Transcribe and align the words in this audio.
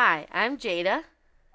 Hi, 0.00 0.28
I'm 0.30 0.58
Jada. 0.58 1.02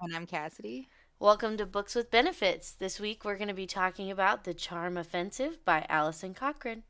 And 0.02 0.14
I'm 0.14 0.26
Cassidy. 0.26 0.90
Welcome 1.18 1.56
to 1.56 1.64
Books 1.64 1.94
with 1.94 2.10
Benefits. 2.10 2.72
This 2.72 3.00
week 3.00 3.24
we're 3.24 3.38
going 3.38 3.48
to 3.48 3.54
be 3.54 3.66
talking 3.66 4.10
about 4.10 4.44
The 4.44 4.52
Charm 4.52 4.98
Offensive 4.98 5.64
by 5.64 5.86
Alison 5.88 6.34
Cochrun. 6.34 6.82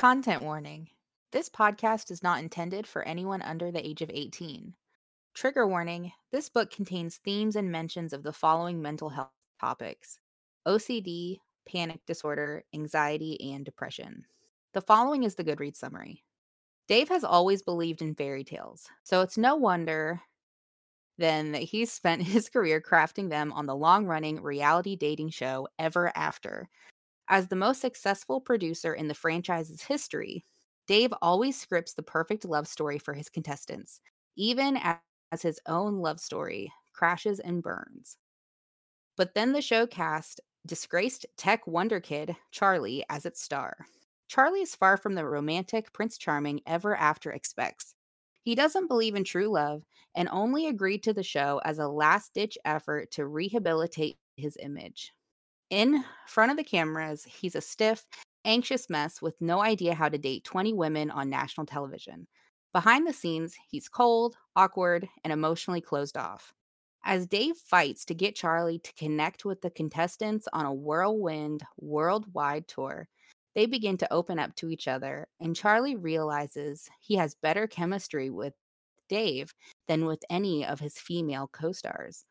Content 0.00 0.42
warning 0.42 0.88
this 1.30 1.50
podcast 1.50 2.10
is 2.10 2.22
not 2.22 2.38
intended 2.38 2.86
for 2.86 3.06
anyone 3.06 3.42
under 3.42 3.70
the 3.70 3.86
age 3.86 4.00
of 4.00 4.10
18. 4.10 4.72
Trigger 5.34 5.68
warning 5.68 6.10
this 6.32 6.48
book 6.48 6.70
contains 6.70 7.18
themes 7.18 7.54
and 7.54 7.70
mentions 7.70 8.14
of 8.14 8.22
the 8.22 8.32
following 8.32 8.80
mental 8.80 9.10
health 9.10 9.28
topics 9.60 10.18
OCD, 10.66 11.36
panic 11.70 12.00
disorder, 12.06 12.64
anxiety, 12.74 13.52
and 13.52 13.62
depression. 13.62 14.24
The 14.72 14.80
following 14.80 15.24
is 15.24 15.34
the 15.34 15.44
Goodreads 15.44 15.76
summary. 15.76 16.24
Dave 16.88 17.10
has 17.10 17.22
always 17.22 17.60
believed 17.60 18.00
in 18.00 18.14
fairy 18.14 18.42
tales, 18.42 18.88
so 19.02 19.20
it's 19.20 19.36
no 19.36 19.54
wonder 19.54 20.22
then 21.18 21.52
that 21.52 21.64
he's 21.64 21.92
spent 21.92 22.22
his 22.26 22.48
career 22.48 22.80
crafting 22.80 23.28
them 23.28 23.52
on 23.52 23.66
the 23.66 23.76
long 23.76 24.06
running 24.06 24.40
reality 24.42 24.96
dating 24.96 25.28
show 25.28 25.68
Ever 25.78 26.10
After. 26.16 26.70
As 27.30 27.48
the 27.48 27.56
most 27.56 27.80
successful 27.80 28.42
producer 28.42 28.92
in 28.92 29.08
the 29.08 29.14
franchise's 29.14 29.82
history, 29.84 30.44
Dave 30.86 31.14
always 31.22 31.58
scripts 31.58 31.94
the 31.94 32.02
perfect 32.02 32.44
love 32.44 32.68
story 32.68 32.98
for 32.98 33.14
his 33.14 33.30
contestants, 33.30 34.02
even 34.36 34.76
as 35.32 35.40
his 35.42 35.60
own 35.66 36.00
love 36.00 36.20
story 36.20 36.72
crashes 36.92 37.40
and 37.40 37.62
burns. 37.62 38.18
But 39.16 39.34
then 39.34 39.52
the 39.52 39.62
show 39.62 39.86
cast 39.86 40.40
disgraced 40.66 41.24
tech 41.36 41.66
wonder 41.66 42.00
kid 42.00 42.36
Charlie 42.50 43.04
as 43.08 43.24
its 43.24 43.40
star. 43.40 43.86
Charlie 44.28 44.62
is 44.62 44.74
far 44.76 44.96
from 44.96 45.14
the 45.14 45.24
romantic 45.24 45.92
Prince 45.92 46.18
Charming 46.18 46.60
ever 46.66 46.96
after 46.96 47.30
expects. 47.32 47.94
He 48.42 48.54
doesn't 48.56 48.88
believe 48.88 49.14
in 49.14 49.24
true 49.24 49.48
love 49.48 49.84
and 50.14 50.28
only 50.30 50.66
agreed 50.66 51.04
to 51.04 51.12
the 51.12 51.22
show 51.22 51.60
as 51.64 51.78
a 51.78 51.88
last 51.88 52.34
ditch 52.34 52.58
effort 52.64 53.12
to 53.12 53.26
rehabilitate 53.26 54.18
his 54.36 54.56
image. 54.60 55.12
In 55.70 56.04
front 56.26 56.50
of 56.50 56.56
the 56.56 56.64
cameras, 56.64 57.24
he's 57.24 57.54
a 57.54 57.60
stiff, 57.60 58.04
anxious 58.44 58.90
mess 58.90 59.22
with 59.22 59.40
no 59.40 59.60
idea 59.60 59.94
how 59.94 60.08
to 60.08 60.18
date 60.18 60.44
20 60.44 60.72
women 60.72 61.10
on 61.10 61.30
national 61.30 61.66
television. 61.66 62.26
Behind 62.72 63.06
the 63.06 63.12
scenes, 63.12 63.54
he's 63.68 63.88
cold, 63.88 64.36
awkward, 64.56 65.08
and 65.24 65.32
emotionally 65.32 65.80
closed 65.80 66.16
off. 66.16 66.52
As 67.04 67.26
Dave 67.26 67.56
fights 67.56 68.04
to 68.06 68.14
get 68.14 68.34
Charlie 68.36 68.78
to 68.80 68.92
connect 68.94 69.44
with 69.44 69.60
the 69.62 69.70
contestants 69.70 70.46
on 70.52 70.66
a 70.66 70.74
whirlwind 70.74 71.62
worldwide 71.78 72.68
tour, 72.68 73.08
they 73.54 73.66
begin 73.66 73.96
to 73.98 74.12
open 74.12 74.38
up 74.38 74.54
to 74.56 74.70
each 74.70 74.86
other, 74.88 75.26
and 75.40 75.56
Charlie 75.56 75.96
realizes 75.96 76.88
he 77.00 77.16
has 77.16 77.34
better 77.36 77.66
chemistry 77.66 78.30
with 78.30 78.54
Dave 79.08 79.54
than 79.88 80.04
with 80.06 80.22
any 80.30 80.64
of 80.64 80.80
his 80.80 80.98
female 80.98 81.48
co 81.52 81.72
stars. 81.72 82.24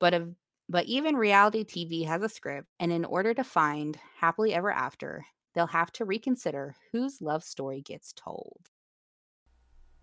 But, 0.00 0.14
of, 0.14 0.34
but 0.72 0.86
even 0.86 1.16
reality 1.16 1.64
TV 1.64 2.06
has 2.06 2.22
a 2.22 2.30
script, 2.30 2.66
and 2.80 2.90
in 2.90 3.04
order 3.04 3.34
to 3.34 3.44
find 3.44 3.98
happily 4.16 4.54
ever 4.54 4.72
after, 4.72 5.26
they'll 5.54 5.66
have 5.66 5.92
to 5.92 6.06
reconsider 6.06 6.74
whose 6.92 7.20
love 7.20 7.44
story 7.44 7.82
gets 7.82 8.14
told. 8.14 8.70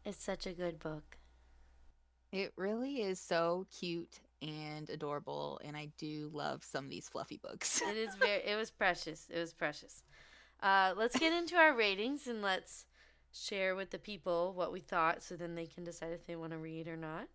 It's 0.05 0.23
such 0.23 0.45
a 0.45 0.53
good 0.53 0.77
book. 0.77 1.17
It 2.31 2.53
really 2.55 3.01
is 3.01 3.19
so 3.19 3.65
cute 3.79 4.19
and 4.43 4.87
adorable, 4.91 5.59
and 5.63 5.75
I 5.75 5.89
do 5.97 6.29
love 6.31 6.63
some 6.63 6.85
of 6.85 6.91
these 6.91 7.09
fluffy 7.09 7.39
books. 7.41 7.81
It 7.81 7.97
is 7.97 8.13
very 8.19 8.43
it 8.45 8.55
was 8.55 8.69
precious. 8.69 9.27
It 9.31 9.39
was 9.39 9.53
precious. 9.53 10.03
Uh, 10.61 10.93
let's 10.95 11.17
get 11.17 11.33
into 11.33 11.55
our 11.55 11.75
ratings 11.75 12.27
and 12.27 12.43
let's 12.43 12.85
share 13.33 13.75
with 13.75 13.89
the 13.89 13.97
people 13.97 14.53
what 14.53 14.71
we 14.71 14.81
thought 14.81 15.23
so 15.23 15.35
then 15.35 15.55
they 15.55 15.65
can 15.65 15.83
decide 15.83 16.11
if 16.11 16.27
they 16.27 16.35
want 16.35 16.51
to 16.51 16.59
read 16.59 16.87
or 16.87 16.97
not. 16.97 17.27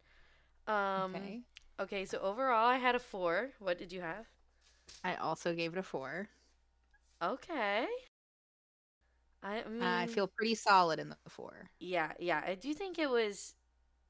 Um, 0.72 1.16
okay. 1.16 1.41
Okay, 1.78 2.04
so 2.04 2.18
overall 2.18 2.66
I 2.68 2.78
had 2.78 2.94
a 2.94 2.98
four. 2.98 3.50
What 3.58 3.78
did 3.78 3.92
you 3.92 4.00
have? 4.00 4.26
I 5.04 5.14
also 5.14 5.54
gave 5.54 5.72
it 5.74 5.78
a 5.78 5.82
four. 5.84 6.30
Okay. 7.22 7.88
I 9.42 9.62
mean, 9.68 10.04
I 10.04 10.06
feel 10.06 10.26
pretty 10.28 10.54
solid 10.54 10.98
in 10.98 11.10
the 11.10 11.16
four. 11.28 11.70
yeah, 11.78 12.12
yeah. 12.18 12.42
I 12.46 12.54
do 12.54 12.72
think 12.74 12.98
it 12.98 13.10
was, 13.10 13.54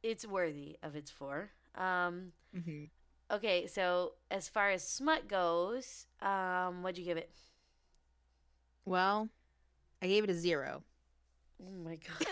it's 0.02 0.26
worthy 0.26 0.78
of 0.82 0.96
its 0.96 1.10
four. 1.10 1.50
Um, 1.76 2.32
Mm-hmm. 2.56 2.84
okay, 3.30 3.66
so 3.66 4.12
as 4.30 4.48
far 4.48 4.70
as 4.70 4.86
smut 4.86 5.28
goes, 5.28 6.06
um, 6.22 6.82
what'd 6.82 6.98
you 6.98 7.04
give 7.04 7.16
it? 7.18 7.30
Well, 8.86 9.28
I 10.02 10.08
gave 10.08 10.24
it 10.24 10.30
a 10.30 10.34
zero. 10.34 10.84
Oh 11.60 11.70
my 11.84 11.96
god. 11.96 12.26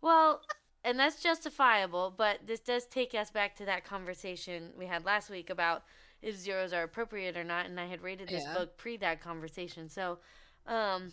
well, 0.00 0.42
and 0.86 0.98
that's 0.98 1.22
justifiable, 1.22 2.14
but 2.16 2.40
this 2.46 2.60
does 2.60 2.86
take 2.86 3.14
us 3.14 3.30
back 3.30 3.56
to 3.56 3.66
that 3.66 3.84
conversation 3.84 4.72
we 4.78 4.86
had 4.86 5.04
last 5.04 5.30
week 5.30 5.50
about 5.50 5.84
if 6.22 6.36
zeros 6.36 6.72
are 6.72 6.84
appropriate 6.84 7.36
or 7.36 7.44
not, 7.44 7.66
and 7.66 7.80
I 7.80 7.86
had 7.86 8.02
rated 8.02 8.30
this 8.30 8.46
Yeah. 8.46 8.52
book 8.54 8.78
pre 8.78 8.96
that 8.98 9.20
conversation. 9.20 9.88
So, 9.90 10.18
um, 10.66 11.12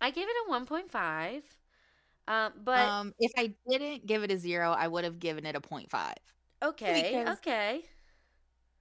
I 0.00 0.10
gave 0.10 0.28
it 0.28 0.36
a 0.46 0.50
one 0.50 0.66
point 0.66 0.90
five. 0.90 1.44
Um, 2.28 2.52
but 2.64 2.94
um, 3.00 3.14
if 3.18 3.32
I 3.38 3.54
didn't 3.68 4.06
give 4.06 4.24
it 4.24 4.32
a 4.32 4.38
zero, 4.38 4.70
I 4.72 4.88
would 4.88 5.04
have 5.04 5.20
given 5.20 5.46
it 5.46 5.56
a 5.56 5.60
0.5. 5.60 6.14
okay, 6.62 7.22
okay, 7.26 7.84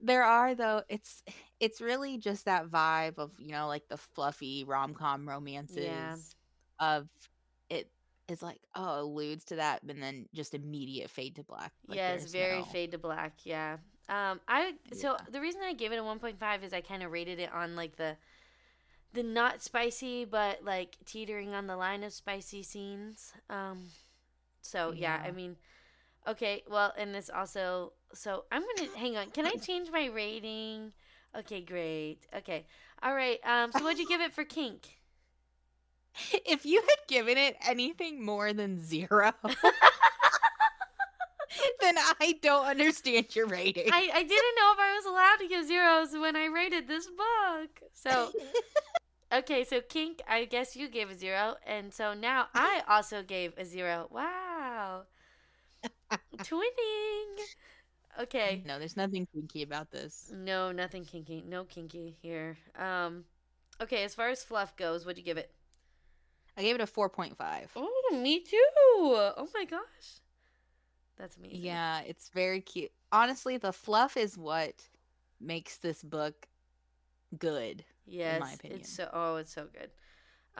There 0.01 0.23
are 0.23 0.55
though, 0.55 0.83
it's 0.89 1.23
it's 1.59 1.81
really 1.81 2.17
just 2.17 2.45
that 2.45 2.67
vibe 2.67 3.17
of 3.17 3.33
you 3.39 3.51
know 3.51 3.67
like 3.67 3.87
the 3.89 3.97
fluffy 3.97 4.63
rom 4.65 4.93
com 4.93 5.27
romances 5.27 6.35
of 6.79 7.03
it 7.03 7.34
is 8.27 8.41
like 8.41 8.59
oh 8.75 9.01
alludes 9.01 9.45
to 9.45 9.55
that, 9.57 9.83
and 9.83 10.01
then 10.01 10.27
just 10.33 10.53
immediate 10.53 11.09
fade 11.09 11.35
to 11.35 11.43
black. 11.43 11.71
Like, 11.87 11.97
yeah, 11.97 12.11
it's 12.11 12.31
very 12.31 12.59
no- 12.59 12.65
fade 12.65 12.91
to 12.91 12.97
black. 12.97 13.33
Yeah. 13.43 13.77
Um, 14.07 14.39
I 14.47 14.73
so 14.93 15.17
the 15.31 15.41
reason 15.41 15.61
I 15.63 15.73
gave 15.73 15.91
it 15.91 15.97
a 15.97 16.03
one 16.03 16.19
point 16.19 16.39
five 16.39 16.63
is 16.63 16.73
I 16.73 16.81
kind 16.81 17.01
of 17.03 17.11
rated 17.11 17.39
it 17.39 17.51
on 17.51 17.75
like 17.75 17.95
the 17.95 18.15
the 19.13 19.23
not 19.23 19.63
spicy 19.63 20.25
but 20.25 20.63
like 20.63 20.97
teetering 21.05 21.53
on 21.53 21.67
the 21.67 21.75
line 21.75 22.03
of 22.03 22.13
spicy 22.13 22.61
scenes. 22.61 23.33
Um, 23.49 23.87
so 24.61 24.91
yeah, 24.91 25.21
I 25.25 25.31
mean, 25.31 25.55
okay, 26.27 26.63
well, 26.69 26.93
and 26.97 27.13
this 27.13 27.29
also. 27.33 27.93
So 28.13 28.45
I'm 28.51 28.61
gonna 28.61 28.89
hang 28.95 29.17
on. 29.17 29.31
Can 29.31 29.45
I 29.45 29.51
change 29.61 29.89
my 29.91 30.07
rating? 30.07 30.91
Okay, 31.37 31.61
great. 31.61 32.19
Okay, 32.35 32.65
all 33.01 33.13
right. 33.15 33.39
Um, 33.45 33.71
so 33.71 33.83
what'd 33.83 33.99
you 33.99 34.07
give 34.07 34.21
it 34.21 34.33
for 34.33 34.43
kink? 34.43 34.99
If 36.45 36.65
you 36.65 36.81
had 36.81 37.07
given 37.07 37.37
it 37.37 37.57
anything 37.67 38.23
more 38.23 38.53
than 38.53 38.79
zero, 38.83 39.33
then 41.81 41.95
I 42.19 42.35
don't 42.41 42.65
understand 42.65 43.35
your 43.35 43.47
rating. 43.47 43.89
I 43.91 44.09
I 44.13 44.23
didn't 44.23 44.55
know 44.57 44.71
if 44.73 44.79
I 44.79 44.95
was 44.95 45.05
allowed 45.05 45.37
to 45.37 45.47
give 45.47 45.65
zeros 45.67 46.13
when 46.13 46.35
I 46.35 46.45
rated 46.45 46.87
this 46.87 47.07
book. 47.07 47.81
So. 47.93 48.31
Okay, 49.33 49.63
so 49.65 49.81
kink, 49.81 50.21
I 50.29 50.45
guess 50.45 50.75
you 50.75 50.87
gave 50.87 51.09
a 51.09 51.15
zero, 51.15 51.55
and 51.65 51.91
so 51.93 52.13
now 52.13 52.47
I 52.53 52.83
also 52.87 53.23
gave 53.23 53.53
a 53.57 53.65
zero. 53.65 54.07
Wow, 54.11 55.03
twinning. 56.37 57.35
Okay, 58.21 58.61
no, 58.65 58.79
there's 58.79 58.95
nothing 58.95 59.27
kinky 59.33 59.63
about 59.63 59.91
this. 59.91 60.31
no, 60.33 60.71
nothing 60.71 61.03
kinky, 61.05 61.43
no 61.45 61.65
kinky 61.65 62.15
here. 62.21 62.57
Um, 62.77 63.25
okay, 63.81 64.03
as 64.03 64.15
far 64.15 64.29
as 64.29 64.43
fluff 64.43 64.75
goes, 64.77 65.05
what'd 65.05 65.17
you 65.17 65.23
give 65.25 65.37
it? 65.37 65.51
I 66.57 66.61
gave 66.61 66.75
it 66.75 66.81
a 66.81 66.85
4.5. 66.85 67.35
Oh, 67.75 68.09
me 68.13 68.39
too. 68.39 68.57
Oh 68.77 69.47
my 69.53 69.65
gosh, 69.65 70.19
that's 71.17 71.35
amazing. 71.37 71.61
Yeah, 71.61 72.01
it's 72.01 72.29
very 72.29 72.61
cute. 72.61 72.91
Honestly, 73.11 73.57
the 73.57 73.73
fluff 73.73 74.15
is 74.17 74.37
what 74.37 74.83
makes 75.39 75.77
this 75.77 76.01
book 76.01 76.47
good. 77.37 77.83
yes, 78.05 78.39
my 78.39 78.53
opinion. 78.53 78.79
it's 78.81 78.89
so. 78.91 79.09
Oh, 79.11 79.35
it's 79.37 79.53
so 79.53 79.67
good. 79.73 79.91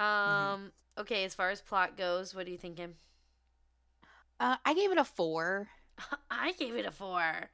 Um, 0.01 0.71
okay, 0.97 1.24
as 1.24 1.33
far 1.33 1.50
as 1.50 1.62
plot 1.62 1.98
goes, 1.98 2.36
what 2.36 2.48
are 2.48 2.50
you 2.50 2.57
thinking? 2.57 2.94
Uh, 4.39 4.57
I 4.65 4.74
gave 4.74 4.91
it 4.91 4.98
a 4.98 5.06
four. 5.06 5.69
I 6.30 6.51
gave 6.53 6.75
it 6.75 6.86
a 6.86 6.91
four. 6.91 7.50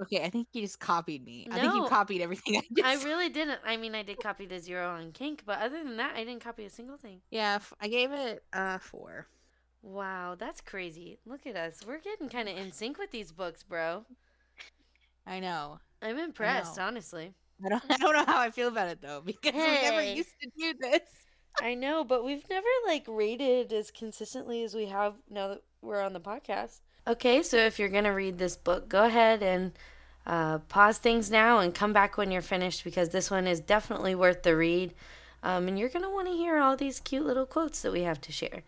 Okay, 0.00 0.22
I 0.22 0.30
think 0.30 0.48
you 0.52 0.62
just 0.62 0.78
copied 0.78 1.24
me. 1.24 1.48
I 1.50 1.60
think 1.60 1.74
you 1.74 1.86
copied 1.88 2.22
everything 2.22 2.56
I 2.56 2.62
just 2.76 3.04
I 3.04 3.04
really 3.04 3.28
didn't. 3.28 3.58
I 3.64 3.76
mean, 3.76 3.94
I 3.94 4.02
did 4.02 4.20
copy 4.20 4.46
the 4.46 4.60
zero 4.60 4.88
on 4.90 5.12
kink, 5.12 5.42
but 5.44 5.58
other 5.58 5.82
than 5.82 5.96
that, 5.96 6.14
I 6.14 6.24
didn't 6.24 6.42
copy 6.42 6.64
a 6.64 6.70
single 6.70 6.96
thing. 6.96 7.20
Yeah, 7.30 7.56
f- 7.56 7.74
I 7.80 7.88
gave 7.88 8.12
it 8.12 8.44
a 8.52 8.78
four. 8.78 9.26
Wow, 9.82 10.36
that's 10.38 10.60
crazy. 10.60 11.18
Look 11.26 11.46
at 11.46 11.56
us. 11.56 11.80
We're 11.86 11.98
getting 11.98 12.28
kind 12.28 12.48
of 12.48 12.56
in 12.56 12.72
sync 12.72 12.98
with 12.98 13.10
these 13.10 13.32
books, 13.32 13.62
bro. 13.62 14.04
I 15.26 15.40
know. 15.40 15.80
I'm 16.00 16.18
impressed, 16.18 16.76
know. 16.76 16.84
honestly. 16.84 17.34
I 17.64 17.68
don't, 17.70 17.82
I 17.90 17.96
don't 17.96 18.12
know 18.12 18.24
how 18.24 18.40
I 18.40 18.50
feel 18.50 18.68
about 18.68 18.88
it 18.88 19.00
though 19.02 19.20
because 19.24 19.54
we 19.54 19.60
never 19.60 20.02
used 20.02 20.34
to 20.42 20.50
do 20.58 20.74
this. 20.80 21.02
I 21.60 21.74
know, 21.74 22.04
but 22.04 22.24
we've 22.24 22.48
never 22.48 22.66
like 22.86 23.04
rated 23.08 23.72
as 23.72 23.90
consistently 23.90 24.62
as 24.62 24.74
we 24.74 24.86
have 24.86 25.16
now 25.28 25.48
that 25.48 25.62
we're 25.82 26.00
on 26.00 26.12
the 26.12 26.20
podcast. 26.20 26.80
Okay, 27.08 27.42
so 27.42 27.56
if 27.56 27.78
you're 27.78 27.88
gonna 27.88 28.12
read 28.12 28.36
this 28.36 28.54
book, 28.54 28.86
go 28.86 29.04
ahead 29.04 29.42
and 29.42 29.72
uh, 30.26 30.58
pause 30.68 30.98
things 30.98 31.30
now 31.30 31.58
and 31.58 31.74
come 31.74 31.94
back 31.94 32.18
when 32.18 32.30
you're 32.30 32.42
finished 32.42 32.84
because 32.84 33.08
this 33.08 33.30
one 33.30 33.46
is 33.46 33.60
definitely 33.60 34.14
worth 34.14 34.42
the 34.42 34.54
read. 34.54 34.92
Um, 35.42 35.68
and 35.68 35.78
you're 35.78 35.88
gonna 35.88 36.10
want 36.10 36.28
to 36.28 36.34
hear 36.34 36.58
all 36.58 36.76
these 36.76 37.00
cute 37.00 37.24
little 37.24 37.46
quotes 37.46 37.80
that 37.80 37.92
we 37.92 38.02
have 38.02 38.20
to 38.20 38.32
share. 38.32 38.62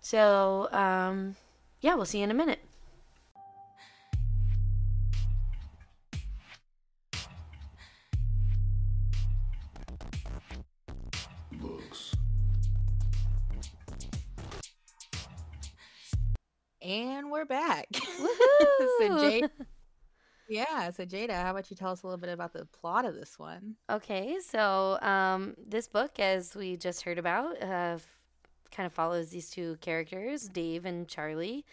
So, 0.00 0.68
um, 0.72 1.36
yeah, 1.82 1.94
we'll 1.94 2.04
see 2.04 2.18
you 2.18 2.24
in 2.24 2.32
a 2.32 2.34
minute. 2.34 2.58
And 16.84 17.30
we're 17.30 17.46
back. 17.46 17.86
so! 18.98 19.18
Jade, 19.20 19.50
yeah. 20.48 20.90
So 20.90 21.04
Jada, 21.06 21.32
how 21.42 21.52
about 21.52 21.70
you 21.70 21.76
tell 21.76 21.90
us 21.92 22.02
a 22.02 22.06
little 22.06 22.18
bit 22.20 22.28
about 22.28 22.52
the 22.52 22.66
plot 22.66 23.06
of 23.06 23.14
this 23.14 23.38
one? 23.38 23.76
Okay, 23.88 24.38
so 24.46 24.98
um, 25.00 25.54
this 25.66 25.88
book, 25.88 26.20
as 26.20 26.54
we 26.54 26.76
just 26.76 27.02
heard 27.02 27.18
about, 27.18 27.60
uh, 27.62 27.98
kind 28.70 28.86
of 28.86 28.92
follows 28.92 29.30
these 29.30 29.48
two 29.48 29.78
characters, 29.80 30.46
Dave 30.48 30.84
and 30.84 31.08
Charlie. 31.08 31.64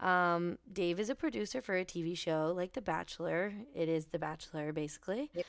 Um, 0.00 0.58
Dave 0.70 1.00
is 1.00 1.08
a 1.08 1.14
producer 1.14 1.62
for 1.62 1.76
a 1.76 1.84
TV 1.84 2.16
show 2.16 2.52
like 2.54 2.74
The 2.74 2.82
Bachelor. 2.82 3.54
It 3.74 3.88
is 3.88 4.06
The 4.06 4.18
Bachelor, 4.18 4.72
basically. 4.72 5.30
It- 5.34 5.46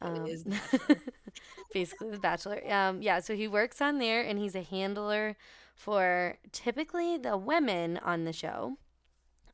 it 0.00 0.06
Um, 0.06 0.24
basically, 1.74 2.10
The 2.10 2.18
Bachelor. 2.18 2.62
Um, 2.72 3.02
yeah, 3.02 3.18
so 3.20 3.34
he 3.34 3.48
works 3.48 3.82
on 3.82 3.98
there, 3.98 4.22
and 4.22 4.38
he's 4.38 4.54
a 4.54 4.62
handler 4.62 5.36
for 5.78 6.36
typically 6.50 7.16
the 7.16 7.36
women 7.38 7.96
on 7.98 8.24
the 8.24 8.32
show. 8.32 8.76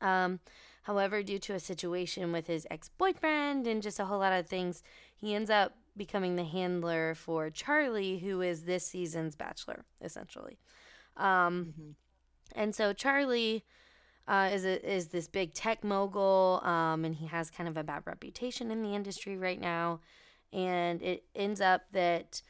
Um, 0.01 0.39
however, 0.83 1.21
due 1.23 1.39
to 1.39 1.53
a 1.53 1.59
situation 1.59 2.31
with 2.31 2.47
his 2.47 2.65
ex 2.71 2.89
boyfriend 2.89 3.67
and 3.67 3.81
just 3.81 3.99
a 3.99 4.05
whole 4.05 4.19
lot 4.19 4.33
of 4.33 4.47
things, 4.47 4.83
he 5.15 5.35
ends 5.35 5.49
up 5.51 5.75
becoming 5.95 6.35
the 6.35 6.43
handler 6.43 7.13
for 7.15 7.49
Charlie, 7.51 8.17
who 8.17 8.41
is 8.41 8.63
this 8.65 8.85
season's 8.85 9.35
bachelor, 9.35 9.85
essentially. 10.01 10.57
Um, 11.15 11.73
Mhm. 11.79 11.95
and 12.55 12.75
so 12.75 12.91
Charlie 12.91 13.63
uh, 14.27 14.49
is 14.51 14.65
a, 14.65 14.91
is 14.91 15.09
this 15.09 15.27
big 15.27 15.53
tech 15.53 15.83
mogul, 15.83 16.59
um, 16.63 17.05
and 17.05 17.15
he 17.15 17.27
has 17.27 17.51
kind 17.51 17.69
of 17.69 17.77
a 17.77 17.83
bad 17.83 18.01
reputation 18.07 18.71
in 18.71 18.81
the 18.81 18.95
industry 18.95 19.37
right 19.37 19.61
now. 19.61 20.01
And 20.51 21.01
it 21.03 21.25
ends 21.35 21.61
up 21.61 21.83
that 21.91 22.41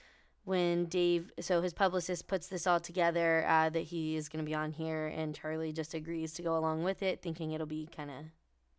when 0.45 0.85
Dave, 0.85 1.31
so 1.39 1.61
his 1.61 1.73
publicist 1.73 2.27
puts 2.27 2.47
this 2.47 2.65
all 2.65 2.79
together, 2.79 3.45
uh, 3.47 3.69
that 3.69 3.83
he 3.83 4.15
is 4.15 4.29
going 4.29 4.43
to 4.43 4.49
be 4.49 4.55
on 4.55 4.71
here, 4.71 5.07
and 5.07 5.35
Charlie 5.35 5.73
just 5.73 5.93
agrees 5.93 6.33
to 6.35 6.41
go 6.43 6.57
along 6.57 6.83
with 6.83 7.03
it, 7.03 7.21
thinking 7.21 7.51
it'll 7.51 7.67
be 7.67 7.87
kind 7.93 8.09
of 8.09 8.17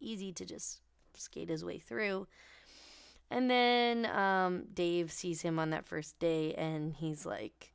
easy 0.00 0.32
to 0.32 0.44
just 0.44 0.80
skate 1.14 1.48
his 1.48 1.64
way 1.64 1.78
through. 1.78 2.26
And 3.30 3.50
then 3.50 4.06
um, 4.06 4.64
Dave 4.72 5.10
sees 5.10 5.42
him 5.42 5.58
on 5.58 5.70
that 5.70 5.84
first 5.84 6.18
day, 6.20 6.54
and 6.54 6.94
he's 6.94 7.26
like 7.26 7.72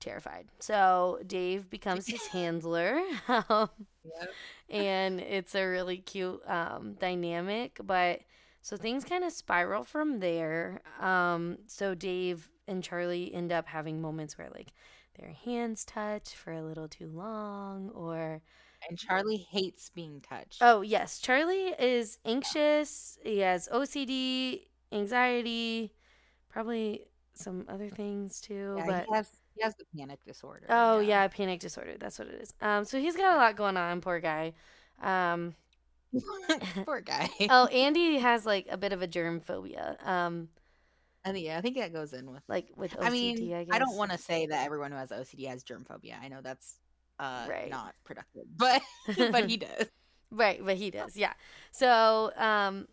terrified. 0.00 0.46
So 0.60 1.18
Dave 1.26 1.68
becomes 1.68 2.06
his 2.06 2.24
handler. 2.32 3.00
um, 3.28 3.68
Yep. 4.20 4.30
and 4.70 5.20
it's 5.20 5.54
a 5.54 5.66
really 5.66 5.98
cute 5.98 6.40
um, 6.48 6.94
dynamic. 6.98 7.78
But 7.84 8.20
so 8.62 8.76
things 8.78 9.04
kind 9.04 9.22
of 9.24 9.32
spiral 9.32 9.84
from 9.84 10.20
there. 10.20 10.80
Um, 11.00 11.58
so 11.66 11.94
Dave 11.94 12.48
and 12.68 12.82
Charlie 12.84 13.32
end 13.34 13.50
up 13.52 13.66
having 13.66 14.00
moments 14.00 14.38
where 14.38 14.50
like 14.54 14.72
their 15.18 15.30
hands 15.32 15.84
touch 15.84 16.34
for 16.34 16.52
a 16.52 16.62
little 16.62 16.88
too 16.88 17.08
long, 17.08 17.90
or 17.90 18.40
And 18.88 18.98
Charlie 18.98 19.46
hates 19.50 19.90
being 19.90 20.20
touched. 20.20 20.58
oh 20.60 20.82
yes, 20.82 21.18
Charlie 21.18 21.74
is 21.78 22.18
anxious. 22.24 23.18
He 23.24 23.38
has 23.40 23.68
OCD, 23.72 24.66
anxiety, 24.92 25.92
probably 26.48 27.04
some 27.34 27.64
other 27.68 27.90
things 27.90 28.40
too. 28.40 28.74
yeah, 28.78 28.86
but 28.86 29.06
he 29.08 29.14
has 29.14 29.28
he 29.56 29.62
has 29.64 29.74
the 29.76 29.84
panic 29.96 30.24
disorder. 30.24 30.66
Oh 30.68 31.00
yeah, 31.00 31.26
panic 31.28 31.60
disorder. 31.60 31.96
That's 31.98 32.18
what 32.18 32.28
it 32.28 32.40
is. 32.42 32.54
Um, 32.60 32.84
so 32.84 33.00
he's 33.00 33.16
got 33.16 33.34
a 33.34 33.36
lot 33.36 33.56
going 33.56 33.76
on, 33.76 34.00
poor 34.00 34.20
guy. 34.20 34.52
Um, 35.02 35.54
Poor 36.84 37.00
guy. 37.02 37.28
oh, 37.50 37.66
Andy 37.72 38.18
has 38.18 38.46
like 38.46 38.66
a 38.70 38.76
bit 38.78 38.92
of 38.92 39.02
a 39.02 39.06
germ 39.06 39.40
phobia. 39.40 39.96
Um, 40.04 40.48
I 41.28 41.32
think 41.32 41.46
yeah, 41.46 41.58
I 41.58 41.60
think 41.60 41.76
that 41.76 41.92
goes 41.92 42.12
in 42.12 42.30
with. 42.30 42.42
like 42.48 42.68
with 42.76 42.92
OCD. 42.96 43.04
I 43.06 43.10
mean, 43.10 43.54
I, 43.54 43.66
I, 43.76 43.78
don't 43.78 43.96
want 43.96 44.10
to 44.12 44.18
say 44.18 44.46
that 44.46 44.64
everyone 44.64 44.92
who 44.92 44.98
has 44.98 45.10
OCD 45.10 45.46
has 45.48 45.62
germ 45.62 45.84
phobia. 45.84 46.18
I 46.22 46.28
know 46.28 46.40
that's 46.42 46.76
uh 47.18 47.46
Right. 47.48 47.70
not 47.70 47.94
productive, 48.04 48.44
but 48.56 48.82
but 49.16 49.48
he 49.48 49.56
does. 49.68 49.86
Right, 50.30 50.60
but 50.64 50.76
he 50.76 50.90
does, 50.90 51.16
yeah. 51.16 51.32
So 51.70 52.32
um, 52.36 52.86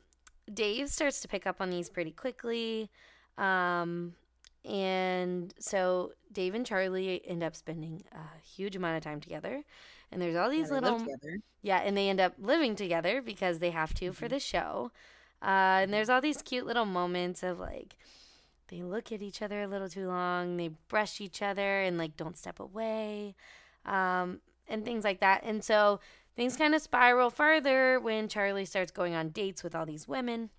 Dave 0.53 0.89
starts 0.89 1.19
to 1.21 1.27
pick 1.27 1.45
up 1.45 1.59
on 1.59 1.69
these 1.69 1.89
pretty 1.89 2.11
quickly. 2.11 2.89
Um, 3.37 4.13
and 4.63 5.53
so 5.59 6.13
Dave 6.31 6.55
and 6.55 6.65
Charlie 6.65 7.21
end 7.27 7.43
up 7.43 7.55
spending 7.55 8.03
a 8.13 8.39
huge 8.41 8.75
amount 8.75 8.97
of 8.97 9.03
time 9.03 9.19
together. 9.19 9.63
And 10.11 10.21
there's 10.21 10.35
all 10.35 10.49
these 10.49 10.71
little. 10.71 11.05
Yeah, 11.61 11.79
and 11.79 11.97
they 11.97 12.09
end 12.09 12.21
up 12.21 12.33
living 12.39 12.75
together 12.75 13.21
because 13.21 13.59
they 13.59 13.71
have 13.71 13.93
to 13.95 14.13
for 14.13 14.27
Mhm. 14.27 14.29
the 14.29 14.39
show. 14.39 14.91
Uh, 15.41 15.83
and 15.83 15.93
there's 15.93 16.09
all 16.09 16.21
these 16.21 16.41
cute 16.41 16.65
little 16.65 16.85
moments 16.85 17.43
of 17.43 17.59
like 17.59 17.95
they 18.67 18.81
look 18.81 19.11
at 19.11 19.21
each 19.21 19.41
other 19.41 19.61
a 19.63 19.67
little 19.67 19.89
too 19.89 20.07
long, 20.07 20.57
they 20.57 20.69
brush 20.87 21.21
each 21.21 21.41
other 21.41 21.81
and 21.81 21.97
like 21.97 22.17
don't 22.17 22.37
step 22.37 22.59
away, 22.59 23.35
um, 23.85 24.39
and 24.67 24.83
things 24.83 25.03
like 25.03 25.19
that. 25.19 25.43
And 25.43 25.63
so 25.63 25.99
things 26.35 26.57
kind 26.57 26.75
of 26.75 26.81
spiral 26.81 27.29
further 27.29 27.99
when 27.99 28.27
Charlie 28.27 28.65
starts 28.65 28.91
going 28.91 29.13
on 29.15 29.29
dates 29.29 29.63
with 29.63 29.75
all 29.75 29.85
these 29.85 30.07
women, 30.07 30.49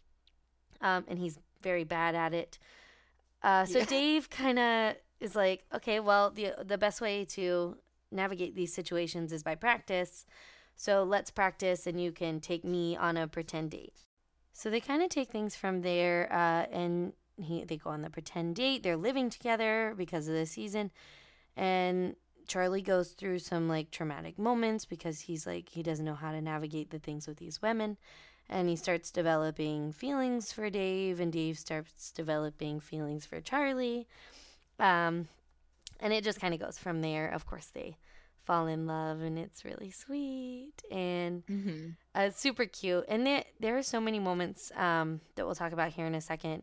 um, 0.80 1.04
and 1.08 1.18
he's 1.18 1.38
very 1.62 1.84
bad 1.84 2.14
at 2.14 2.32
it. 2.34 2.58
Uh, 3.42 3.64
so 3.64 3.78
Yeah. 3.80 3.84
Dave 3.88 4.30
kind 4.30 4.58
of 4.58 4.96
is 5.20 5.34
like, 5.34 5.64
okay, 5.74 6.00
well, 6.00 6.30
the 6.30 6.54
the 6.64 6.78
best 6.78 7.00
way 7.00 7.24
to 7.24 7.76
navigate 8.10 8.54
these 8.54 8.72
situations 8.72 9.32
is 9.32 9.42
by 9.42 9.54
practice. 9.54 10.26
So 10.76 11.04
let's 11.04 11.30
practice, 11.30 11.86
and 11.86 12.00
you 12.00 12.12
can 12.12 12.40
take 12.40 12.64
me 12.64 12.96
on 12.96 13.16
a 13.16 13.26
pretend 13.26 13.70
date. 13.70 14.04
So 14.52 14.70
they 14.70 14.80
kind 14.80 15.02
of 15.02 15.08
take 15.08 15.30
things 15.30 15.56
from 15.56 15.82
there, 15.82 16.28
uh, 16.30 16.66
and 16.70 17.12
he 17.38 17.64
they 17.64 17.76
go 17.76 17.90
on 17.90 18.02
the 18.02 18.10
pretend 18.10 18.56
date. 18.56 18.82
They're 18.82 18.96
living 18.96 19.30
together 19.30 19.94
because 19.96 20.28
of 20.28 20.34
the 20.34 20.46
season, 20.46 20.90
and 21.56 22.16
Charlie 22.46 22.82
goes 22.82 23.10
through 23.10 23.40
some 23.40 23.68
like 23.68 23.90
traumatic 23.90 24.38
moments 24.38 24.84
because 24.84 25.20
he's 25.20 25.46
like 25.46 25.68
he 25.70 25.82
doesn't 25.82 26.04
know 26.04 26.14
how 26.14 26.32
to 26.32 26.40
navigate 26.40 26.90
the 26.90 26.98
things 26.98 27.26
with 27.26 27.38
these 27.38 27.60
women, 27.62 27.96
and 28.48 28.68
he 28.68 28.76
starts 28.76 29.10
developing 29.10 29.92
feelings 29.92 30.52
for 30.52 30.70
Dave, 30.70 31.20
and 31.20 31.32
Dave 31.32 31.58
starts 31.58 32.10
developing 32.12 32.80
feelings 32.80 33.26
for 33.26 33.40
Charlie, 33.40 34.06
um, 34.78 35.28
and 36.00 36.12
it 36.12 36.24
just 36.24 36.40
kind 36.40 36.54
of 36.54 36.60
goes 36.60 36.78
from 36.78 37.00
there. 37.00 37.28
Of 37.28 37.46
course, 37.46 37.66
they 37.66 37.96
fall 38.44 38.66
in 38.66 38.86
love, 38.86 39.20
and 39.22 39.38
it's 39.38 39.64
really 39.64 39.90
sweet 39.90 40.72
and 40.90 41.42
Mm-hmm. 41.50 41.90
uh, 42.14 42.30
super 42.30 42.64
cute. 42.66 43.04
And 43.08 43.26
there 43.26 43.44
there 43.60 43.76
are 43.76 43.82
so 43.82 44.00
many 44.00 44.18
moments 44.18 44.70
um, 44.76 45.20
that 45.34 45.44
we'll 45.46 45.54
talk 45.54 45.72
about 45.72 45.92
here 45.92 46.06
in 46.06 46.14
a 46.14 46.20
second, 46.20 46.62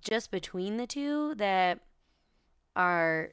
just 0.00 0.30
between 0.30 0.76
the 0.76 0.86
two 0.86 1.34
that 1.36 1.80
are, 2.76 3.30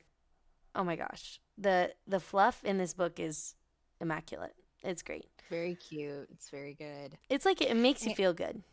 oh 0.75 0.83
my 0.83 0.95
gosh, 0.95 1.39
the 1.57 1.93
the 2.07 2.19
fluff 2.19 2.63
in 2.63 2.77
this 2.77 2.93
book 2.93 3.19
is 3.19 3.55
immaculate. 3.99 4.55
It's 4.83 5.01
great. 5.03 5.25
Very 5.49 5.75
cute. 5.75 6.27
It's 6.31 6.49
very 6.49 6.73
good. 6.73 7.17
It's 7.29 7.45
like 7.45 7.61
it 7.61 7.75
makes 7.75 8.05
you 8.05 8.15
feel 8.15 8.33
good. 8.33 8.63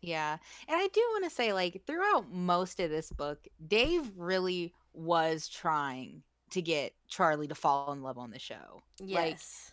Yeah. 0.00 0.38
And 0.68 0.76
I 0.76 0.88
do 0.92 1.00
want 1.12 1.24
to 1.24 1.30
say, 1.30 1.52
like, 1.52 1.82
throughout 1.86 2.30
most 2.32 2.80
of 2.80 2.90
this 2.90 3.10
book, 3.10 3.46
Dave 3.66 4.10
really 4.16 4.72
was 4.92 5.48
trying 5.48 6.22
to 6.50 6.62
get 6.62 6.94
Charlie 7.08 7.48
to 7.48 7.54
fall 7.54 7.92
in 7.92 8.02
love 8.02 8.18
on 8.18 8.30
the 8.30 8.38
show. 8.38 8.82
Like, 9.00 9.32
Yes. 9.32 9.72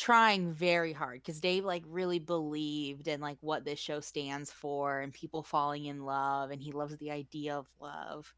Trying 0.00 0.50
very 0.52 0.94
hard 0.94 1.20
because 1.20 1.40
Dave, 1.40 1.64
like, 1.64 1.82
really 1.86 2.18
believed 2.18 3.06
in, 3.06 3.20
like, 3.20 3.36
what 3.42 3.66
this 3.66 3.78
show 3.78 4.00
stands 4.00 4.50
for 4.50 5.00
and 5.00 5.12
people 5.12 5.42
falling 5.42 5.84
in 5.84 6.04
love. 6.06 6.50
And 6.50 6.62
he 6.62 6.72
loves 6.72 6.96
the 6.96 7.10
idea 7.10 7.54
of 7.56 7.66
love. 7.80 8.34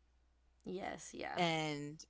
yes. 0.65 1.11
Yeah. 1.13 1.37
And 1.39 2.05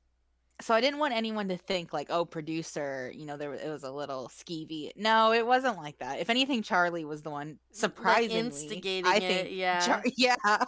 so 0.62 0.75
I 0.75 0.80
didn't 0.80 1.00
want 1.00 1.12
anyone 1.12 1.49
to 1.49 1.59
think, 1.59 1.92
like, 1.92 2.06
oh, 2.09 2.25
producer, 2.25 3.12
you 3.14 3.26
know, 3.26 3.37
there 3.37 3.52
it 3.52 3.68
was 3.68 3.82
a 3.82 3.90
little 3.90 4.30
skeevy. 4.35 4.90
No, 4.97 5.32
it 5.32 5.47
wasn't 5.47 5.76
like 5.76 5.99
that. 5.99 6.18
If 6.21 6.30
anything, 6.30 6.62
Charlie 6.62 7.04
was 7.04 7.21
the 7.23 7.30
one 7.30 7.59
surprisingly 7.73 8.38
instigating 8.38 9.06
I 9.11 9.16
it, 9.16 9.21
think, 9.21 9.49
yeah. 9.52 9.80
Char- 9.80 10.04
yeah. 10.16 10.64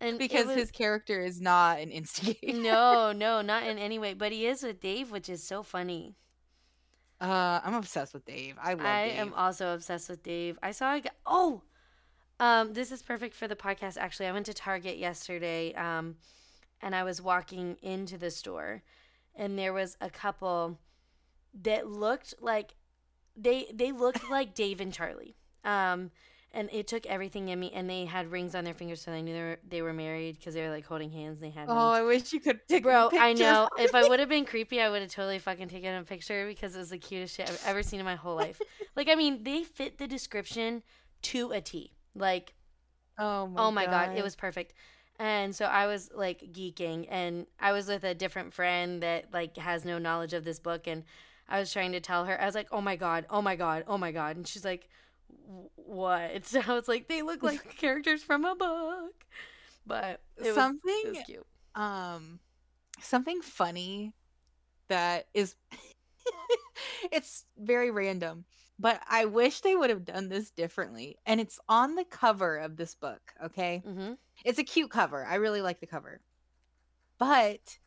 and 0.00 0.18
because 0.18 0.46
was- 0.46 0.56
his 0.56 0.70
character 0.72 1.20
is 1.20 1.40
not 1.40 1.78
an 1.78 1.90
instigator. 2.00 2.58
no, 2.58 3.12
no, 3.12 3.42
not 3.42 3.62
in 3.64 3.78
any 3.78 3.98
way. 4.00 4.14
But 4.14 4.32
he 4.32 4.46
is 4.46 4.62
with 4.64 4.80
Dave, 4.80 5.12
which 5.12 5.28
is 5.28 5.42
so 5.46 5.62
funny. 5.62 6.16
Uh, 7.20 7.60
I'm 7.64 7.74
obsessed 7.74 8.14
with 8.14 8.24
Dave. 8.24 8.56
I 8.62 8.74
love 8.74 8.86
I 8.86 9.08
Dave. 9.08 9.18
am 9.18 9.34
also 9.34 9.74
obsessed 9.74 10.08
with 10.08 10.22
Dave. 10.22 10.58
I 10.62 10.70
saw 10.70 10.94
a 10.94 11.00
guy. 11.00 11.10
Oh, 11.26 11.62
Um, 12.40 12.72
this 12.74 12.92
is 12.92 13.02
perfect 13.02 13.34
for 13.34 13.48
the 13.48 13.56
podcast. 13.56 13.96
Actually, 13.98 14.26
I 14.26 14.32
went 14.32 14.46
to 14.46 14.54
Target 14.54 14.96
yesterday, 14.98 15.74
um, 15.74 16.16
and 16.80 16.94
I 16.94 17.02
was 17.02 17.20
walking 17.20 17.76
into 17.82 18.16
the 18.16 18.30
store, 18.30 18.82
and 19.34 19.58
there 19.58 19.72
was 19.72 19.96
a 20.00 20.08
couple 20.08 20.78
that 21.62 21.88
looked 21.88 22.34
like 22.40 22.74
they 23.36 23.66
they 23.74 23.90
looked 23.90 24.30
like 24.30 24.54
Dave 24.54 24.80
and 24.80 24.92
Charlie. 24.94 25.34
Um, 25.64 26.12
and 26.52 26.68
it 26.72 26.86
took 26.86 27.06
everything 27.06 27.48
in 27.50 27.60
me, 27.60 27.70
and 27.74 27.88
they 27.88 28.04
had 28.04 28.30
rings 28.30 28.54
on 28.54 28.64
their 28.64 28.74
fingers, 28.74 29.00
so 29.02 29.12
I 29.12 29.20
knew 29.20 29.34
they 29.34 29.40
were 29.40 29.58
they 29.68 29.82
were 29.82 29.92
married 29.92 30.38
because 30.38 30.54
they 30.54 30.62
were 30.62 30.70
like 30.70 30.86
holding 30.86 31.10
hands. 31.10 31.40
And 31.42 31.50
they 31.52 31.54
had 31.58 31.68
Oh, 31.68 31.74
rings. 31.74 31.98
I 31.98 32.02
wish 32.02 32.32
you 32.32 32.40
could 32.40 32.60
take 32.68 32.82
Bro, 32.82 33.06
a 33.06 33.10
picture. 33.10 33.22
I 33.22 33.32
know. 33.32 33.68
If 33.78 33.94
I 33.94 34.08
would 34.08 34.20
have 34.20 34.28
been 34.28 34.44
creepy, 34.44 34.80
I 34.80 34.88
would 34.90 35.02
have 35.02 35.10
totally 35.10 35.38
fucking 35.38 35.68
taken 35.68 35.94
a 35.94 36.02
picture 36.04 36.46
because 36.46 36.74
it 36.74 36.78
was 36.78 36.90
the 36.90 36.98
cutest 36.98 37.36
shit 37.36 37.48
I've 37.48 37.62
ever 37.66 37.82
seen 37.82 38.00
in 38.00 38.06
my 38.06 38.16
whole 38.16 38.36
life. 38.36 38.60
Like, 38.96 39.08
I 39.08 39.14
mean, 39.14 39.44
they 39.44 39.62
fit 39.62 39.98
the 39.98 40.08
description 40.08 40.82
to 41.22 41.52
a 41.52 41.60
T. 41.60 41.92
Like, 42.16 42.54
Oh 43.16 43.46
my, 43.46 43.62
oh 43.62 43.70
my 43.70 43.86
god, 43.86 44.16
it 44.16 44.22
was 44.22 44.34
perfect. 44.34 44.74
And 45.20 45.54
so 45.54 45.66
I 45.66 45.86
was 45.86 46.10
like 46.14 46.40
geeking, 46.52 47.06
and 47.08 47.46
I 47.60 47.72
was 47.72 47.86
with 47.88 48.02
a 48.04 48.14
different 48.14 48.52
friend 48.54 49.02
that 49.04 49.32
like 49.32 49.56
has 49.56 49.84
no 49.84 49.98
knowledge 49.98 50.32
of 50.32 50.44
this 50.44 50.58
book, 50.58 50.86
and 50.88 51.04
I 51.48 51.60
was 51.60 51.72
trying 51.72 51.92
to 51.92 52.00
tell 52.00 52.24
her, 52.24 52.40
I 52.40 52.46
was 52.46 52.54
like, 52.56 52.68
oh 52.72 52.80
my 52.80 52.96
god, 52.96 53.26
oh 53.30 53.40
my 53.42 53.56
god, 53.56 53.84
oh 53.86 53.98
my 53.98 54.10
god, 54.12 54.36
and 54.36 54.46
she's 54.46 54.64
like, 54.64 54.82
"Wh- 54.84 55.07
what? 55.74 56.44
So 56.46 56.60
I 56.66 56.74
was 56.74 56.88
like, 56.88 57.08
they 57.08 57.22
look 57.22 57.42
like 57.42 57.76
characters 57.78 58.22
from 58.22 58.44
a 58.44 58.54
book, 58.54 59.14
but 59.86 60.20
was, 60.38 60.54
something 60.54 61.22
cute. 61.26 61.46
um 61.74 62.40
something 63.00 63.40
funny 63.42 64.12
that 64.88 65.26
is 65.34 65.54
it's 67.12 67.44
very 67.56 67.90
random 67.90 68.44
but 68.78 69.00
i 69.08 69.24
wish 69.24 69.60
they 69.60 69.76
would 69.76 69.90
have 69.90 70.04
done 70.04 70.28
this 70.28 70.50
differently. 70.50 71.16
And 71.26 71.40
it's 71.40 71.60
on 71.68 71.94
the 71.94 72.04
cover 72.04 72.56
of 72.56 72.76
this 72.76 72.94
book 72.94 73.20
okay? 73.44 73.82
Hmm 73.84 74.14
it's 74.44 74.58
a 74.58 74.64
cute 74.64 74.90
cover. 74.90 75.24
I 75.24 75.36
really 75.36 75.62
like 75.62 75.80
the 75.80 75.86
cover. 75.86 76.20
But 77.18 77.78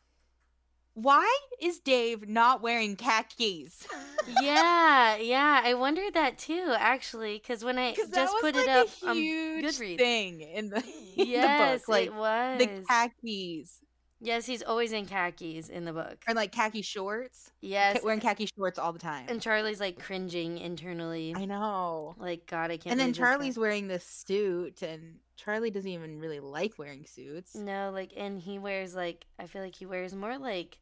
why 0.94 1.38
is 1.60 1.78
dave 1.80 2.28
not 2.28 2.62
wearing 2.62 2.96
khakis 2.96 3.86
yeah, 4.40 5.16
yeah. 5.16 5.60
I 5.64 5.74
wondered 5.74 6.14
that 6.14 6.38
too, 6.38 6.74
actually, 6.78 7.38
because 7.38 7.64
when 7.64 7.78
I 7.78 7.92
just 7.94 8.34
put 8.40 8.54
like 8.54 8.64
it 8.64 8.68
up 8.68 8.86
a 9.02 9.08
on 9.08 9.16
huge 9.16 9.64
Goodreads. 9.64 9.98
thing 9.98 10.40
in 10.40 10.70
the, 10.70 10.76
in 11.16 11.26
yes, 11.28 11.82
the 11.82 11.86
book 11.86 11.88
like 11.88 12.06
it 12.06 12.14
was. 12.14 12.58
the 12.58 12.84
khakis 12.88 13.80
yes, 14.22 14.46
he's 14.46 14.62
always 14.62 14.92
in 14.92 15.04
khakis 15.06 15.68
in 15.68 15.84
the 15.84 15.92
book. 15.92 16.22
or 16.28 16.34
like 16.34 16.52
khaki 16.52 16.80
shorts 16.82 17.50
Yes, 17.60 18.02
wearing 18.02 18.20
khaki 18.20 18.46
shorts 18.56 18.78
all 18.78 18.92
the 18.92 18.98
time 18.98 19.26
and 19.28 19.42
Charlie's 19.42 19.80
like 19.80 19.98
cringing 19.98 20.56
internally. 20.58 21.34
i 21.36 21.44
know 21.44 22.14
Like 22.18 22.46
God, 22.46 22.70
I 22.70 22.76
can't. 22.78 22.92
and 22.92 23.00
then 23.00 23.06
believe 23.08 23.14
this 23.14 23.18
guy- 23.18 23.24
Charlie's 23.26 23.58
wearing 23.58 23.88
this 23.88 24.06
suit, 24.06 24.82
and 24.82 25.16
Charlie 25.36 25.70
doesn't 25.70 25.90
even 25.90 26.20
really 26.20 26.38
like 26.40 26.78
wearing 26.78 27.04
suits. 27.04 27.54
No, 27.56 27.90
like, 27.92 28.12
and 28.16 28.40
he 28.40 28.58
wears 28.58 28.94
like 28.94 29.26
I 29.38 29.46
feel 29.46 29.62
like 29.62 29.74
he 29.74 29.86
wears 29.86 30.14
more 30.14 30.38
like 30.38 30.78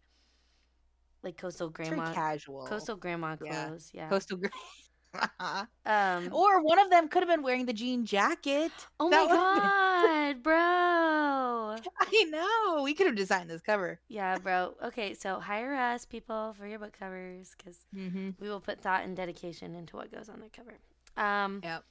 like 1.23 1.37
coastal 1.37 1.69
grandma, 1.71 2.13
casual. 2.13 2.67
coastal 2.67 2.97
grandma 2.97 3.37
clothes. 3.37 3.91
Yeah. 3.93 4.09
Coastal 4.09 4.39
gray. 4.39 4.51
um. 5.87 6.33
or 6.33 6.63
one 6.63 6.79
of 6.79 6.89
them 6.91 7.09
could 7.09 7.23
have 7.23 7.29
been 7.29 7.43
wearing 7.43 7.67
the 7.67 7.73
jean 7.73 8.05
jacket. 8.07 8.71
oh 9.01 9.11
that 9.11 9.27
my 9.29 9.33
would've 9.33 9.63
been- 9.63 10.43
God, 10.43 10.43
bro. 10.43 11.91
I 12.01 12.25
know. 12.29 12.83
We 12.83 12.95
could 12.95 13.07
have 13.07 13.17
designed 13.17 13.51
this 13.51 13.61
cover. 13.63 13.99
Yeah, 14.09 14.39
bro. 14.39 14.75
Okay, 14.85 15.15
so 15.15 15.41
hire 15.41 15.75
us, 15.75 16.05
people, 16.05 16.55
for 16.59 16.67
your 16.67 16.79
book 16.79 16.97
covers, 16.99 17.55
because 17.57 17.79
Mm-hmm. 17.95 18.31
we 18.41 18.49
will 18.49 18.61
put 18.61 18.81
thought 18.81 19.05
and 19.05 19.17
dedication 19.17 19.75
into 19.75 19.97
what 19.97 20.13
goes 20.13 20.29
on 20.29 20.41
the 20.41 20.49
cover. 20.49 20.79
Um, 21.17 21.61
Yep. 21.63 21.85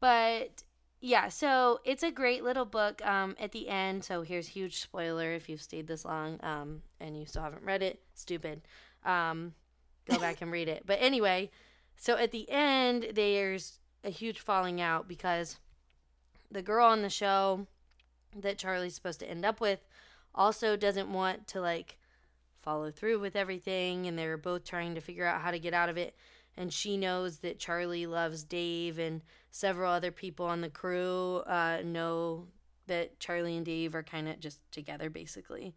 but 0.00 0.62
yeah, 1.00 1.28
so 1.28 1.80
it's 1.84 2.02
a 2.02 2.10
great 2.10 2.44
little 2.44 2.64
book. 2.64 3.04
Um, 3.06 3.36
at 3.38 3.52
the 3.52 3.68
end, 3.68 4.04
so 4.04 4.22
here's 4.22 4.48
huge 4.48 4.80
spoiler 4.80 5.32
if 5.32 5.48
you've 5.48 5.62
stayed 5.62 5.86
this 5.86 6.04
long, 6.04 6.38
um, 6.42 6.82
and 7.00 7.16
you 7.18 7.26
still 7.26 7.42
haven't 7.42 7.62
read 7.64 7.82
it. 7.82 8.00
Stupid. 8.14 8.62
Um, 9.04 9.54
go 10.08 10.18
back 10.18 10.38
and 10.42 10.50
read 10.52 10.68
it. 10.68 10.84
But 10.86 10.98
anyway, 11.00 11.50
so 11.96 12.16
at 12.16 12.32
the 12.32 12.50
end, 12.50 13.08
there's 13.14 13.78
a 14.02 14.10
huge 14.10 14.40
falling 14.40 14.80
out 14.80 15.08
because 15.08 15.56
the 16.50 16.62
girl 16.62 16.86
on 16.86 17.02
the 17.02 17.10
show 17.10 17.66
that 18.36 18.58
Charlie's 18.58 18.94
supposed 18.94 19.20
to 19.20 19.30
end 19.30 19.44
up 19.44 19.60
with 19.60 19.80
also 20.34 20.76
doesn't 20.76 21.12
want 21.12 21.46
to 21.48 21.60
like 21.60 21.98
follow 22.62 22.90
through 22.90 23.20
with 23.20 23.36
everything 23.36 24.06
and 24.06 24.18
they're 24.18 24.36
both 24.36 24.64
trying 24.64 24.94
to 24.94 25.00
figure 25.00 25.26
out 25.26 25.40
how 25.40 25.50
to 25.50 25.58
get 25.58 25.74
out 25.74 25.88
of 25.88 25.96
it. 25.96 26.14
And 26.56 26.72
she 26.72 26.96
knows 26.96 27.38
that 27.38 27.58
Charlie 27.58 28.06
loves 28.06 28.44
Dave 28.44 28.98
and 28.98 29.22
several 29.50 29.92
other 29.92 30.10
people 30.10 30.46
on 30.46 30.60
the 30.60 30.70
crew 30.70 31.42
uh, 31.46 31.78
know 31.84 32.46
that 32.86 33.18
Charlie 33.18 33.56
and 33.56 33.66
Dave 33.66 33.94
are 33.94 34.02
kind 34.02 34.28
of 34.28 34.40
just 34.40 34.60
together 34.72 35.10
basically. 35.10 35.74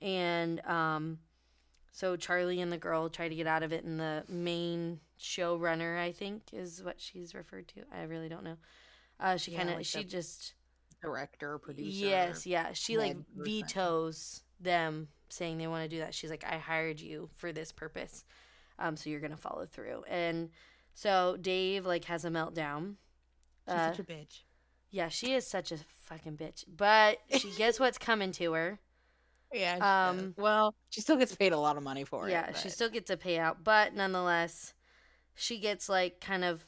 And 0.00 0.60
um 0.66 1.18
so 1.96 2.14
Charlie 2.14 2.60
and 2.60 2.70
the 2.70 2.76
girl 2.76 3.08
try 3.08 3.26
to 3.26 3.34
get 3.34 3.46
out 3.46 3.62
of 3.62 3.72
it 3.72 3.84
and 3.84 3.98
the 3.98 4.22
main 4.28 5.00
showrunner 5.18 5.98
I 5.98 6.12
think 6.12 6.42
is 6.52 6.82
what 6.84 7.00
she's 7.00 7.34
referred 7.34 7.68
to 7.68 7.80
I 7.90 8.02
really 8.02 8.28
don't 8.28 8.44
know 8.44 8.56
uh 9.18 9.38
she 9.38 9.52
Yeah, 9.52 9.58
kind 9.58 9.70
of 9.70 9.76
like 9.76 9.86
she 9.86 10.04
just 10.04 10.52
Director, 11.02 11.58
producer. 11.58 12.06
Yes, 12.06 12.46
yeah. 12.46 12.72
She 12.72 12.96
like 12.98 13.16
vetoes 13.36 14.42
them 14.60 15.08
saying 15.28 15.58
they 15.58 15.66
want 15.66 15.84
to 15.84 15.88
do 15.88 15.98
that. 16.00 16.14
She's 16.14 16.30
like, 16.30 16.44
I 16.44 16.56
hired 16.56 17.00
you 17.00 17.28
for 17.36 17.52
this 17.52 17.70
purpose. 17.70 18.24
Um, 18.78 18.96
so 18.96 19.10
you're 19.10 19.20
gonna 19.20 19.36
follow 19.36 19.66
through. 19.66 20.04
And 20.08 20.50
so 20.94 21.36
Dave 21.40 21.84
like 21.86 22.04
has 22.06 22.24
a 22.24 22.30
meltdown. 22.30 22.96
She's 23.68 23.74
Uh, 23.74 23.90
such 23.90 24.00
a 24.00 24.04
bitch. 24.04 24.40
yeah, 24.90 25.08
she 25.08 25.32
is 25.34 25.46
such 25.46 25.70
a 25.70 25.78
fucking 26.04 26.36
bitch. 26.38 26.64
But 26.66 27.18
she 27.38 27.50
gets 27.56 27.78
what's 27.78 27.98
coming 27.98 28.32
to 28.32 28.52
her. 28.54 28.80
Yeah. 29.60 29.76
she 29.76 30.18
um, 30.18 30.34
well, 30.36 30.74
she 30.90 31.00
still 31.00 31.16
gets 31.16 31.34
paid 31.34 31.52
a 31.52 31.58
lot 31.58 31.76
of 31.76 31.82
money 31.82 32.04
for 32.04 32.28
yeah, 32.28 32.46
it. 32.48 32.54
Yeah, 32.54 32.60
she 32.60 32.68
still 32.70 32.90
gets 32.90 33.10
a 33.10 33.16
payout, 33.16 33.56
but 33.64 33.94
nonetheless, 33.94 34.74
she 35.34 35.58
gets 35.58 35.88
like 35.88 36.20
kind 36.20 36.44
of 36.44 36.64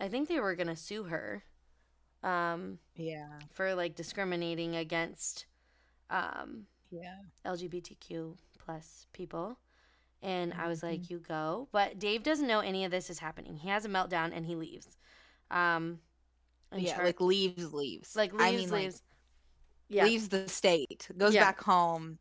I 0.00 0.08
think 0.08 0.28
they 0.28 0.40
were 0.40 0.54
gonna 0.54 0.76
sue 0.76 1.04
her. 1.04 1.44
Um, 2.22 2.78
Yeah. 2.96 3.28
for 3.52 3.74
like 3.74 3.94
discriminating 3.94 4.76
against 4.76 5.46
um 6.10 6.66
Yeah. 6.90 7.16
LGBTQ 7.44 8.36
plus 8.58 9.06
people. 9.12 9.58
And 10.22 10.52
I 10.54 10.66
was 10.68 10.80
Mm-hmm. 10.80 10.86
like, 10.88 11.10
you 11.10 11.18
go. 11.20 11.68
But 11.72 11.98
Dave 12.00 12.24
doesn't 12.24 12.46
know 12.48 12.60
any 12.60 12.84
of 12.84 12.90
this 12.90 13.08
is 13.10 13.20
happening. 13.20 13.56
He 13.56 13.68
has 13.68 13.84
a 13.84 13.88
meltdown 13.88 14.32
and 14.36 14.44
he 14.46 14.56
leaves. 14.56 14.96
Um, 15.50 16.00
and 16.72 16.82
Yeah. 16.82 16.96
Char- 16.96 17.04
like 17.04 17.20
leaves, 17.20 17.72
leaves. 17.72 18.16
like 18.16 18.32
I 18.38 18.50
leaves, 18.52 18.72
like, 18.72 18.82
leaves. 18.84 19.02
yeah. 19.88 20.04
leaves 20.04 20.28
the 20.28 20.48
state, 20.48 21.08
goes 21.16 21.34
Yeah. 21.34 21.44
back 21.44 21.60
home, 21.62 22.18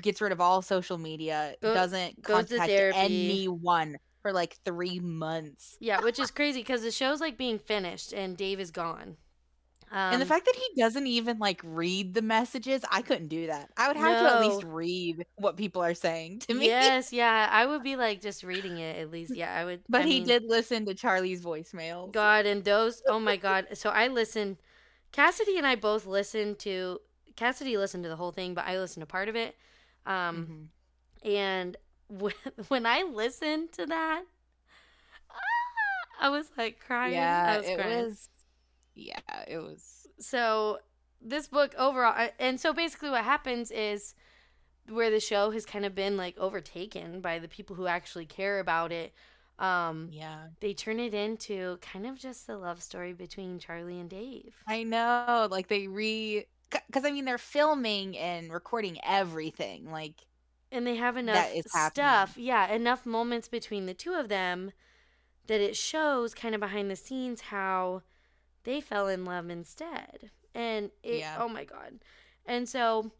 gets 0.00 0.20
rid 0.20 0.32
of 0.32 0.40
all 0.40 0.62
social 0.62 0.98
media, 0.98 1.54
Go- 1.60 1.74
doesn't 1.74 2.22
contact 2.22 2.70
anyone 2.70 3.96
for 4.22 4.32
like 4.32 4.56
three 4.64 5.00
months. 5.00 5.76
Yeah, 5.80 6.00
which 6.02 6.18
is 6.18 6.30
crazy 6.30 6.60
because 6.60 6.82
the 6.82 6.90
show's 6.90 7.20
like 7.20 7.36
being 7.38 7.58
finished 7.58 8.12
and 8.12 8.36
Dave 8.36 8.60
is 8.60 8.70
gone. 8.70 9.16
Um, 9.92 10.12
and 10.12 10.22
the 10.22 10.26
fact 10.26 10.44
that 10.44 10.54
he 10.54 10.80
doesn't 10.80 11.06
even 11.08 11.38
like 11.38 11.60
read 11.64 12.14
the 12.14 12.22
messages, 12.22 12.82
I 12.92 13.02
couldn't 13.02 13.26
do 13.26 13.48
that. 13.48 13.70
I 13.76 13.88
would 13.88 13.96
have 13.96 14.24
to 14.24 14.34
at 14.34 14.40
least 14.40 14.62
read 14.64 15.26
what 15.34 15.56
people 15.56 15.82
are 15.82 15.94
saying 15.94 16.40
to 16.40 16.54
me. 16.54 16.66
Yes, 16.70 17.12
yeah. 17.12 17.48
I 17.50 17.66
would 17.66 17.82
be 17.82 17.96
like 17.96 18.20
just 18.20 18.44
reading 18.44 18.78
it 18.78 18.98
at 18.98 19.10
least. 19.10 19.34
Yeah, 19.34 19.52
I 19.52 19.64
would. 19.64 19.80
But 19.88 20.02
I 20.02 20.04
he 20.04 20.20
mean, 20.20 20.28
did 20.28 20.44
listen 20.46 20.86
to 20.86 20.94
Charlie's 20.94 21.44
voicemail. 21.44 22.12
God, 22.12 22.46
and 22.46 22.62
those, 22.62 23.02
oh 23.08 23.18
my 23.18 23.36
God. 23.48 23.66
So 23.74 23.90
I 23.90 24.06
listened, 24.06 24.58
Cassidy 25.10 25.58
and 25.58 25.66
I 25.66 25.74
both 25.74 26.06
listened 26.06 26.60
to, 26.60 27.00
Cassidy 27.34 27.76
listened 27.76 28.04
to 28.04 28.08
the 28.10 28.16
whole 28.16 28.30
thing, 28.30 28.54
but 28.54 28.66
I 28.66 28.78
listened 28.78 29.02
to 29.02 29.06
part 29.06 29.28
of 29.28 29.34
it. 29.34 29.56
Um, 30.06 30.50
Mhm. 30.50 30.68
And 31.24 31.76
when, 32.08 32.34
when 32.68 32.86
I 32.86 33.02
listened 33.02 33.72
to 33.72 33.86
that, 33.86 34.24
ah, 35.30 35.36
I 36.20 36.28
was 36.30 36.50
like 36.56 36.80
crying. 36.80 37.14
Yeah, 37.14 37.42
I 37.44 37.56
was 37.58 37.66
it 37.66 37.76
crying. 37.76 38.06
was. 38.06 38.28
Yeah, 38.94 39.20
it 39.48 39.58
was. 39.58 40.08
So 40.18 40.78
this 41.20 41.48
book 41.48 41.74
overall, 41.78 42.28
and 42.38 42.60
so 42.60 42.72
basically 42.72 43.10
what 43.10 43.24
happens 43.24 43.70
is 43.70 44.14
where 44.88 45.10
the 45.10 45.20
show 45.20 45.50
has 45.52 45.66
kind 45.66 45.84
of 45.86 45.94
been 45.94 46.16
like 46.16 46.38
overtaken 46.38 47.20
by 47.20 47.38
the 47.38 47.48
people 47.48 47.76
who 47.76 47.86
actually 47.86 48.26
care 48.26 48.60
about 48.60 48.92
it. 48.92 49.14
Um, 49.58 50.12
Yeah, 50.12 50.48
they 50.60 50.74
turn 50.74 51.00
it 51.00 51.14
into 51.14 51.78
kind 51.82 52.06
of 52.06 52.18
just 52.18 52.48
a 52.48 52.56
love 52.56 52.82
story 52.82 53.12
between 53.12 53.58
Charlie 53.58 54.00
and 54.00 54.10
Dave. 54.10 54.54
I 54.66 54.82
know. 54.84 55.48
Like 55.50 55.68
they 55.68 55.86
re, 55.88 56.46
because 56.70 57.04
I 57.04 57.10
mean 57.10 57.24
they're 57.24 57.38
filming 57.38 58.16
and 58.16 58.52
recording 58.52 58.98
everything. 59.04 59.90
Like 59.90 60.26
and 60.72 60.86
they 60.86 60.96
have 60.96 61.16
enough 61.16 61.48
stuff 61.92 62.36
yeah 62.36 62.72
enough 62.72 63.04
moments 63.04 63.48
between 63.48 63.86
the 63.86 63.94
two 63.94 64.12
of 64.14 64.28
them 64.28 64.70
that 65.48 65.60
it 65.60 65.76
shows 65.76 66.32
kind 66.32 66.54
of 66.54 66.60
behind 66.60 66.88
the 66.90 66.96
scenes 66.96 67.40
how 67.40 68.02
they 68.62 68.80
fell 68.80 69.08
in 69.08 69.24
love 69.24 69.50
instead 69.50 70.30
and 70.54 70.90
it 71.02 71.20
Yeah. 71.20 71.38
oh 71.40 71.48
my 71.48 71.64
god 71.64 71.98
and 72.46 72.68
so 72.68 73.10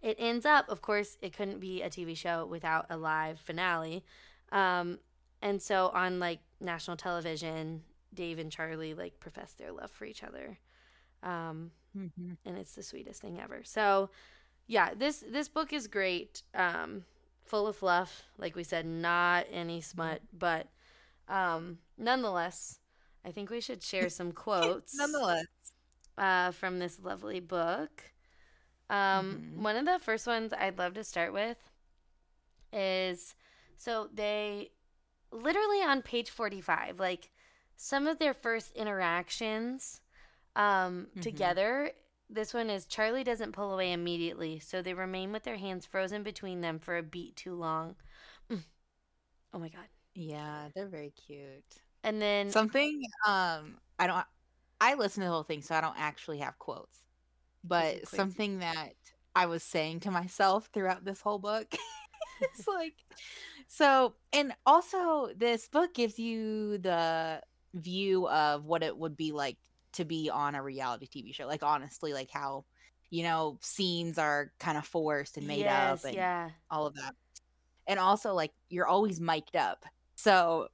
it 0.00 0.14
ends 0.20 0.46
up 0.46 0.68
of 0.68 0.80
course 0.80 1.18
it 1.20 1.36
couldn't 1.36 1.58
be 1.58 1.82
a 1.82 1.90
tv 1.90 2.16
show 2.16 2.46
without 2.46 2.86
a 2.88 2.96
live 2.96 3.40
finale 3.40 4.04
um 4.52 5.00
and 5.42 5.60
so 5.60 5.90
on 5.92 6.20
like 6.20 6.38
national 6.60 6.96
television 6.96 7.82
Dave 8.16 8.38
and 8.38 8.50
Charlie 8.50 8.94
like 8.94 9.20
profess 9.20 9.52
their 9.52 9.70
love 9.70 9.90
for 9.90 10.04
each 10.04 10.24
other. 10.24 10.58
Um, 11.22 11.70
Mhm. 11.96 12.36
and 12.44 12.58
it's 12.58 12.74
the 12.74 12.82
sweetest 12.82 13.20
thing 13.22 13.40
ever. 13.40 13.62
So, 13.64 14.10
yeah, 14.66 14.94
this 14.94 15.24
this 15.28 15.48
book 15.48 15.72
is 15.72 15.86
great. 15.88 16.42
Um, 16.54 17.04
full 17.44 17.66
of 17.68 17.76
fluff, 17.76 18.24
like 18.38 18.56
we 18.56 18.64
said, 18.64 18.86
not 18.86 19.46
any 19.50 19.80
smut, 19.80 20.22
but 20.32 20.68
um, 21.28 21.78
nonetheless, 21.98 22.80
I 23.24 23.32
think 23.32 23.50
we 23.50 23.60
should 23.60 23.82
share 23.82 24.08
some 24.10 24.32
quotes 24.44 24.94
Nonetheless. 24.96 25.46
uh, 26.18 26.50
from 26.52 26.78
this 26.78 27.00
lovely 27.00 27.40
book. 27.40 28.02
Um, 28.90 29.42
Mhm. 29.56 29.62
One 29.62 29.76
of 29.76 29.86
the 29.86 29.98
first 29.98 30.26
ones 30.26 30.52
I'd 30.52 30.78
love 30.78 30.94
to 30.94 31.04
start 31.04 31.32
with 31.32 31.58
is 32.72 33.34
so 33.76 34.08
they 34.12 34.70
literally 35.30 35.82
on 35.82 36.02
page 36.02 36.30
45, 36.30 36.98
like 37.00 37.30
some 37.76 38.06
of 38.06 38.18
their 38.18 38.34
first 38.34 38.72
interactions 38.74 40.00
um, 40.56 41.08
Mhm. 41.16 41.22
together. 41.22 41.92
This 42.28 42.52
one 42.52 42.70
is 42.70 42.86
Charlie 42.86 43.24
doesn't 43.24 43.52
pull 43.52 43.72
away 43.72 43.92
immediately, 43.92 44.58
so 44.58 44.82
they 44.82 44.94
remain 44.94 45.32
with 45.32 45.44
their 45.44 45.56
hands 45.58 45.86
frozen 45.86 46.24
between 46.24 46.60
them 46.60 46.80
for 46.80 46.96
a 46.96 47.02
beat 47.02 47.36
too 47.36 47.54
long. 47.54 47.96
Mm. 48.50 48.64
Oh 49.54 49.58
my 49.58 49.68
God. 49.68 49.88
Yeah, 50.14 50.70
they're 50.74 50.88
very 50.88 51.10
cute. 51.10 51.64
And 52.02 52.20
then 52.20 52.50
Something 52.50 53.02
um 53.26 53.78
I 53.98 54.06
don't 54.06 54.26
I 54.80 54.94
listen 54.94 55.22
to 55.22 55.26
the 55.26 55.32
whole 55.32 55.42
thing 55.44 55.62
so 55.62 55.74
I 55.74 55.80
don't 55.80 55.98
actually 55.98 56.38
have 56.38 56.58
quotes. 56.58 56.98
But 57.64 58.06
something 58.08 58.60
that 58.60 58.94
I 59.34 59.46
was 59.46 59.62
saying 59.62 60.00
to 60.00 60.10
myself 60.10 60.70
throughout 60.72 61.04
this 61.04 61.20
whole 61.20 61.38
book 61.38 61.72
it's 62.40 62.66
like 62.68 62.94
so 63.68 64.14
and 64.32 64.54
also 64.66 65.30
this 65.36 65.68
book 65.68 65.94
gives 65.94 66.18
you 66.18 66.78
the 66.78 67.42
view 67.74 68.28
of 68.28 68.64
what 68.64 68.82
it 68.82 68.96
would 68.96 69.16
be 69.16 69.32
like 69.32 69.56
to 69.96 70.04
be 70.04 70.30
on 70.30 70.54
a 70.54 70.62
reality 70.62 71.06
TV 71.06 71.34
show. 71.34 71.46
Like 71.46 71.62
honestly 71.62 72.12
like 72.12 72.30
how 72.30 72.64
you 73.10 73.22
know 73.22 73.58
scenes 73.60 74.18
are 74.18 74.52
kind 74.58 74.76
of 74.78 74.86
forced 74.86 75.36
and 75.36 75.46
made 75.46 75.60
yes, 75.60 76.00
up 76.00 76.04
and 76.06 76.14
yeah. 76.14 76.50
all 76.70 76.86
of 76.86 76.94
that. 76.94 77.14
And 77.86 77.98
also 78.00 78.34
like 78.34 78.52
you're 78.68 78.86
always 78.86 79.20
mic'd 79.20 79.56
up. 79.56 79.84
So 80.16 80.68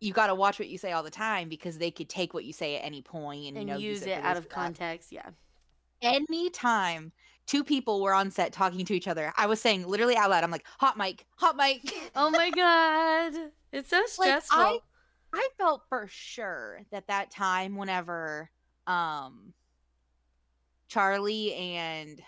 you 0.00 0.12
got 0.12 0.26
to 0.26 0.34
watch 0.34 0.58
what 0.58 0.68
you 0.68 0.76
say 0.76 0.92
all 0.92 1.02
the 1.02 1.10
time 1.10 1.48
because 1.48 1.78
they 1.78 1.90
could 1.90 2.08
take 2.08 2.34
what 2.34 2.44
you 2.44 2.52
say 2.52 2.76
at 2.76 2.84
any 2.84 3.00
point 3.02 3.48
and, 3.48 3.56
And 3.56 3.68
you 3.68 3.74
know 3.74 3.78
use 3.78 4.02
for 4.02 4.10
it 4.10 4.22
out 4.22 4.36
of 4.36 4.44
or 4.44 4.48
that. 4.48 4.54
context. 4.54 5.10
Yeah. 5.12 5.30
Anytime 6.02 7.12
two 7.46 7.64
people 7.64 8.02
were 8.02 8.12
on 8.12 8.30
set 8.30 8.52
talking 8.52 8.84
to 8.84 8.94
each 8.94 9.08
other, 9.08 9.32
I 9.36 9.46
was 9.46 9.60
saying 9.60 9.86
literally 9.86 10.16
out 10.16 10.30
loud, 10.30 10.44
I'm 10.44 10.50
like, 10.50 10.66
hot 10.78 10.96
mic, 10.98 11.24
hot 11.36 11.56
mic. 11.56 11.80
Oh 12.14 12.30
my 12.30 12.50
God. 12.50 13.50
It's 13.72 13.88
so 13.88 13.96
Like, 14.18 14.28
stressful. 14.42 14.58
I- 14.58 14.78
I 15.36 15.48
felt 15.58 15.82
for 15.88 16.06
sure 16.08 16.80
that 16.90 17.08
that 17.08 17.30
time 17.30 17.76
whenever 17.76 18.50
um 18.86 19.52
Charlie 20.88 21.52
and 21.54 22.22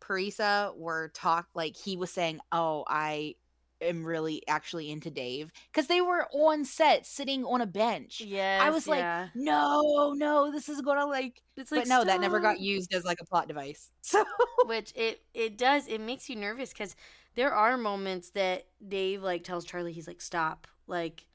Parisa 0.00 0.76
were 0.76 1.08
talk 1.14 1.48
like 1.54 1.74
he 1.76 1.96
was 1.96 2.10
saying, 2.10 2.40
"Oh, 2.52 2.84
I 2.86 3.36
am 3.80 4.04
really 4.04 4.42
actually 4.46 4.90
into 4.90 5.10
Dave" 5.10 5.50
cuz 5.72 5.86
they 5.86 6.02
were 6.02 6.28
on 6.34 6.66
set 6.66 7.06
sitting 7.06 7.44
on 7.46 7.62
a 7.62 7.66
bench. 7.66 8.20
yes. 8.20 8.60
I 8.60 8.70
was 8.70 8.86
like. 8.86 9.30
No, 9.34 10.12
no, 10.14 10.52
this 10.52 10.68
is 10.68 10.82
going 10.82 10.98
to 10.98 11.06
like 11.06 11.40
It's 11.56 11.72
like 11.72 11.82
but 11.82 11.88
no, 11.88 12.04
that 12.04 12.20
never 12.20 12.40
got 12.40 12.60
used 12.60 12.92
as 12.92 13.04
like 13.04 13.20
a 13.20 13.24
plot 13.24 13.48
device. 13.48 13.90
So 14.02 14.24
which 14.66 14.92
it 14.94 15.22
it 15.32 15.56
does 15.56 15.86
it 15.88 16.00
makes 16.00 16.28
you 16.28 16.36
nervous 16.36 16.72
because 16.72 16.94
there 17.34 17.54
are 17.54 17.76
moments 17.76 18.30
that 18.30 18.66
dave 18.86 19.22
like 19.22 19.44
tells 19.44 19.64
charlie 19.64 19.92
he's 19.92 20.06
like 20.06 20.20
stop 20.20 20.66
like 20.86 21.26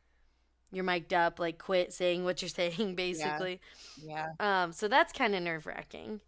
you're 0.72 0.84
mic'd 0.84 1.14
up 1.14 1.40
like 1.40 1.58
quit 1.58 1.92
saying 1.94 2.24
what 2.24 2.42
you're 2.42 2.50
saying 2.62 2.96
basically 2.96 3.60
yeah. 4.04 4.28
um 4.40 4.72
so 4.72 4.88
that's 4.88 5.12
kind 5.14 5.34
of 5.36 5.42
nerve-wracking 5.44 6.20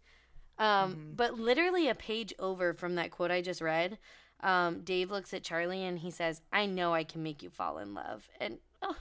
um 0.58 0.94
Mhm. 0.94 1.16
but 1.16 1.38
literally 1.38 1.88
a 1.88 1.94
page 1.94 2.32
over 2.38 2.74
from 2.74 2.94
that 2.96 3.10
quote 3.10 3.30
i 3.30 3.40
just 3.40 3.60
read 3.60 3.98
um 4.40 4.80
dave 4.82 5.10
looks 5.10 5.32
at 5.32 5.42
charlie 5.42 5.84
and 5.84 6.00
he 6.00 6.10
says 6.10 6.40
i 6.52 6.66
know 6.66 6.92
i 6.92 7.04
can 7.04 7.22
make 7.22 7.42
you 7.42 7.50
fall 7.50 7.78
in 7.78 7.94
love 7.94 8.28
and 8.40 8.58
oh 8.82 8.96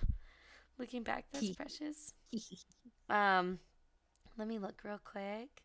looking 0.78 1.04
back 1.04 1.26
that's 1.32 1.50
precious 1.56 2.14
um, 3.10 3.60
let 4.38 4.48
me 4.48 4.58
look 4.58 4.82
real 4.86 5.00
quick. 5.04 5.64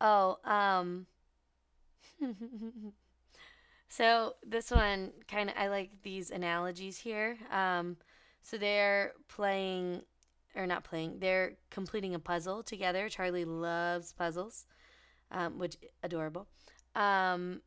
Oh, 0.00 0.38
um, 0.44 1.06
so 3.88 4.34
this 4.46 4.70
one 4.70 5.12
kind 5.28 5.48
of 5.50 5.56
I 5.56 5.68
like 5.68 5.90
these 6.02 6.30
analogies 6.30 6.98
here. 6.98 7.38
Um, 7.50 7.96
so 8.42 8.56
they're 8.58 9.12
playing 9.28 10.02
or 10.56 10.66
not 10.66 10.84
playing. 10.84 11.18
They're 11.20 11.52
completing 11.70 12.14
a 12.14 12.18
puzzle 12.18 12.62
together. 12.62 13.08
Charlie 13.08 13.44
loves 13.44 14.12
puzzles, 14.12 14.66
um, 15.30 15.58
which 15.58 15.76
adorable. 16.02 16.48
Um, 16.94 17.62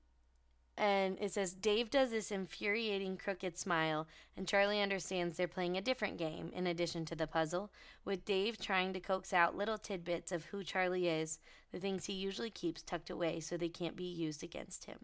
and 0.75 1.17
it 1.21 1.31
says 1.31 1.53
Dave 1.53 1.91
does 1.91 2.09
this 2.09 2.31
infuriating 2.31 3.17
crooked 3.17 3.57
smile, 3.57 4.07
and 4.35 4.47
Charlie 4.47 4.81
understands 4.81 5.37
they're 5.37 5.47
playing 5.47 5.77
a 5.77 5.81
different 5.81 6.17
game 6.17 6.49
in 6.53 6.65
addition 6.65 7.05
to 7.05 7.15
the 7.15 7.27
puzzle, 7.27 7.71
with 8.03 8.25
Dave 8.25 8.57
trying 8.57 8.91
to 8.93 8.99
coax 8.99 9.33
out 9.33 9.55
little 9.55 9.77
tidbits 9.77 10.31
of 10.31 10.45
who 10.45 10.63
Charlie 10.63 11.07
is, 11.07 11.37
the 11.71 11.79
things 11.79 12.05
he 12.05 12.13
usually 12.13 12.49
keeps 12.49 12.81
tucked 12.81 13.11
away 13.11 13.39
so 13.39 13.55
they 13.55 13.69
can't 13.69 13.95
be 13.95 14.03
used 14.03 14.43
against 14.43 14.85
him. 14.85 14.97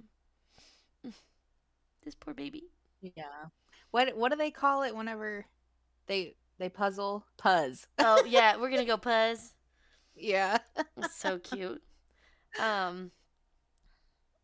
this 2.03 2.15
poor 2.15 2.33
baby. 2.33 2.63
Yeah. 3.01 3.23
What 3.91 4.15
what 4.17 4.31
do 4.31 4.37
they 4.37 4.51
call 4.51 4.81
it 4.83 4.95
whenever 4.95 5.45
they 6.09 6.35
they 6.57 6.67
puzzle? 6.67 7.23
Puzz. 7.37 7.87
Oh 7.97 8.25
yeah, 8.27 8.57
we're 8.57 8.69
gonna 8.69 8.83
go 8.83 8.97
puzz. 9.09 9.53
Yeah. 10.17 10.57
So 11.11 11.39
cute. 11.39 11.81
Um. 12.59 13.11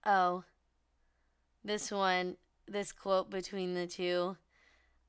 Oh. 0.06 0.45
This 1.65 1.91
one, 1.91 2.38
this 2.67 2.91
quote 2.91 3.30
between 3.30 3.73
the 3.73 3.88
two. 3.88 4.38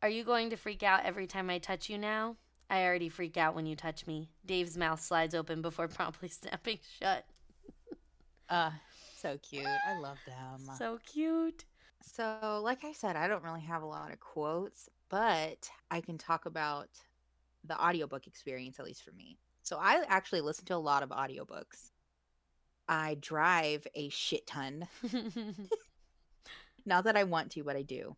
Are 0.02 0.08
you 0.08 0.24
going 0.24 0.50
to 0.50 0.56
freak 0.56 0.82
out 0.82 1.04
every 1.04 1.26
time 1.26 1.50
I 1.50 1.58
touch 1.58 1.90
you 1.90 1.98
now? 1.98 2.36
I 2.70 2.84
already 2.84 3.10
freak 3.10 3.36
out 3.36 3.54
when 3.54 3.66
you 3.66 3.76
touch 3.76 4.06
me. 4.06 4.30
Dave's 4.44 4.76
mouth 4.76 5.00
slides 5.00 5.34
open 5.34 5.62
before 5.62 5.86
promptly 5.88 6.28
snapping 6.28 6.78
shut. 6.98 7.26
Uh 8.48 8.70
so 9.18 9.38
cute. 9.42 9.66
I 9.66 9.98
love 9.98 10.18
them. 10.26 10.74
So 10.78 10.98
cute. 11.04 11.64
So, 12.02 12.60
like 12.62 12.84
I 12.84 12.92
said, 12.92 13.16
I 13.16 13.28
don't 13.28 13.42
really 13.42 13.62
have 13.62 13.82
a 13.82 13.86
lot 13.86 14.12
of 14.12 14.20
quotes, 14.20 14.88
but 15.08 15.68
I 15.90 16.00
can 16.00 16.18
talk 16.18 16.46
about 16.46 16.88
the 17.64 17.80
audiobook 17.82 18.26
experience, 18.26 18.78
at 18.78 18.86
least 18.86 19.02
for 19.02 19.12
me. 19.12 19.38
So, 19.62 19.78
I 19.80 20.02
actually 20.08 20.40
listen 20.40 20.64
to 20.66 20.76
a 20.76 20.78
lot 20.78 21.02
of 21.02 21.10
audiobooks. 21.10 21.90
I 22.88 23.16
drive 23.20 23.86
a 23.94 24.08
shit 24.10 24.46
ton. 24.46 24.86
Not 26.86 27.04
that 27.04 27.16
I 27.16 27.24
want 27.24 27.50
to, 27.52 27.64
but 27.64 27.76
I 27.76 27.82
do. 27.82 28.16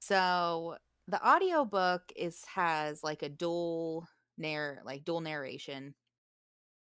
So, 0.00 0.76
the 1.08 1.26
audiobook 1.26 2.12
is 2.16 2.44
has 2.46 3.02
like 3.02 3.22
a 3.22 3.28
dual 3.28 4.08
narr 4.38 4.80
like 4.84 5.04
dual 5.04 5.20
narration, 5.20 5.94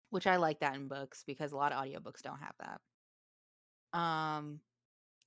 which 0.10 0.28
I 0.28 0.38
like 0.38 0.60
that 0.60 0.76
in 0.76 0.88
books 0.88 1.24
because 1.26 1.52
a 1.52 1.58
lot 1.58 1.72
of 1.72 1.84
audiobooks 1.84 2.22
don't 2.22 2.40
have 2.40 2.56
that. 3.94 4.00
Um 4.00 4.60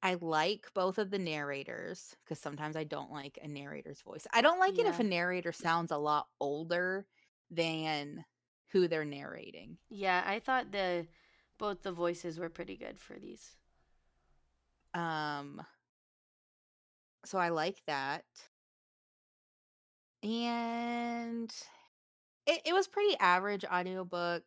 I 0.02 0.14
like 0.20 0.66
both 0.74 0.98
of 0.98 1.10
the 1.10 1.18
narrators 1.18 2.14
because 2.24 2.38
sometimes 2.38 2.76
I 2.76 2.84
don't 2.84 3.10
like 3.10 3.38
a 3.42 3.48
narrator's 3.48 4.00
voice. 4.02 4.26
I 4.32 4.42
don't 4.42 4.60
like 4.60 4.78
it 4.78 4.86
if 4.86 5.00
a 5.00 5.04
narrator 5.04 5.52
sounds 5.52 5.90
a 5.90 5.96
lot 5.96 6.26
older 6.40 7.06
than 7.50 8.24
who 8.70 8.86
they're 8.86 9.04
narrating. 9.04 9.78
yeah, 9.90 10.22
I 10.24 10.38
thought 10.38 10.70
the 10.72 11.06
both 11.58 11.82
the 11.82 11.92
voices 11.92 12.38
were 12.38 12.48
pretty 12.48 12.76
good 12.76 13.00
for 13.00 13.18
these. 13.18 13.56
Um 14.94 15.60
so 17.24 17.38
I 17.38 17.48
like 17.48 17.82
that. 17.86 18.24
And 20.22 21.52
it, 22.46 22.62
it 22.64 22.72
was 22.72 22.88
pretty 22.88 23.16
average 23.18 23.64
audiobook. 23.64 24.42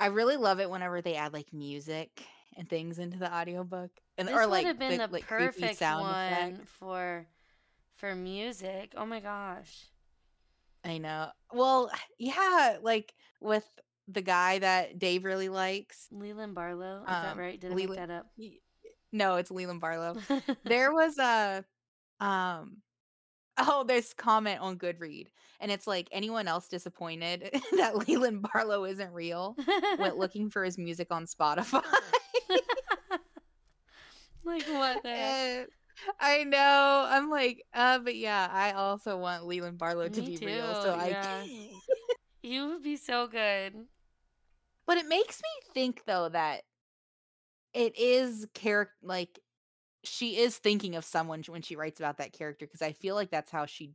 I 0.00 0.06
really 0.06 0.36
love 0.36 0.60
it 0.60 0.68
whenever 0.70 1.00
they 1.00 1.14
add 1.14 1.32
like 1.32 1.52
music 1.52 2.24
and 2.56 2.68
things 2.68 2.98
into 2.98 3.18
the 3.18 3.32
audiobook. 3.32 3.90
And 4.18 4.28
This 4.28 4.34
or 4.34 4.40
would 4.40 4.50
like 4.50 4.66
have 4.66 4.78
been 4.78 4.98
the, 4.98 5.06
the 5.06 5.12
like, 5.12 5.26
perfect 5.26 5.78
sound 5.78 6.02
one 6.02 6.32
effect. 6.32 6.68
for 6.68 7.26
for 7.96 8.14
music. 8.14 8.92
Oh 8.96 9.06
my 9.06 9.20
gosh. 9.20 9.86
I 10.84 10.98
know. 10.98 11.28
Well, 11.52 11.90
yeah, 12.18 12.78
like 12.82 13.14
with 13.40 13.64
the 14.08 14.22
guy 14.22 14.58
that 14.58 14.98
Dave 14.98 15.24
really 15.24 15.48
likes. 15.48 16.08
Leland 16.10 16.54
Barlow, 16.54 17.00
is 17.02 17.06
that 17.06 17.32
Um, 17.32 17.38
right? 17.38 17.60
Did 17.60 17.72
I 17.72 17.74
make 17.74 17.88
Leland- 17.88 18.10
that 18.10 18.14
up? 18.18 18.26
No, 19.12 19.36
it's 19.36 19.50
Leland 19.50 19.80
Barlow. 19.80 20.16
there 20.64 20.92
was 20.92 21.18
a 21.18 21.64
um 22.20 22.78
oh 23.58 23.84
there's 23.86 24.14
comment 24.14 24.60
on 24.60 24.78
goodread 24.78 25.26
and 25.60 25.70
it's 25.70 25.86
like 25.86 26.08
anyone 26.12 26.48
else 26.48 26.68
disappointed 26.68 27.50
that 27.76 28.08
leland 28.08 28.46
barlow 28.54 28.84
isn't 28.84 29.12
real 29.12 29.54
went 29.98 30.16
looking 30.22 30.48
for 30.48 30.64
his 30.64 30.78
music 30.78 31.08
on 31.10 31.26
spotify 31.26 31.82
like 34.44 34.66
what 34.66 35.02
the 35.02 35.66
I 36.20 36.44
know. 36.44 37.06
I'm 37.08 37.30
like, 37.30 37.64
uh, 37.74 37.98
but 37.98 38.16
yeah, 38.16 38.48
I 38.50 38.72
also 38.72 39.16
want 39.16 39.46
Leland 39.46 39.78
Barlow 39.78 40.08
to 40.08 40.22
Me 40.22 40.36
be 40.36 40.46
real. 40.46 40.74
too, 40.74 40.82
So 40.82 40.94
I. 40.94 41.16
You 42.42 42.66
would 42.68 42.82
be 42.82 42.96
so 42.96 43.26
good. 43.26 43.74
But 44.86 44.98
it 44.98 45.06
makes 45.06 45.40
me 45.40 45.72
think 45.72 46.02
though 46.06 46.28
that 46.28 46.62
it 47.72 47.98
is 47.98 48.46
character 48.54 48.94
like 49.02 49.38
she 50.04 50.36
is 50.38 50.56
thinking 50.56 50.96
of 50.96 51.04
someone 51.04 51.42
when 51.46 51.62
she 51.62 51.76
writes 51.76 52.00
about 52.00 52.18
that 52.18 52.32
character 52.32 52.66
because 52.66 52.82
I 52.82 52.92
feel 52.92 53.14
like 53.14 53.30
that's 53.30 53.50
how 53.50 53.66
she 53.66 53.92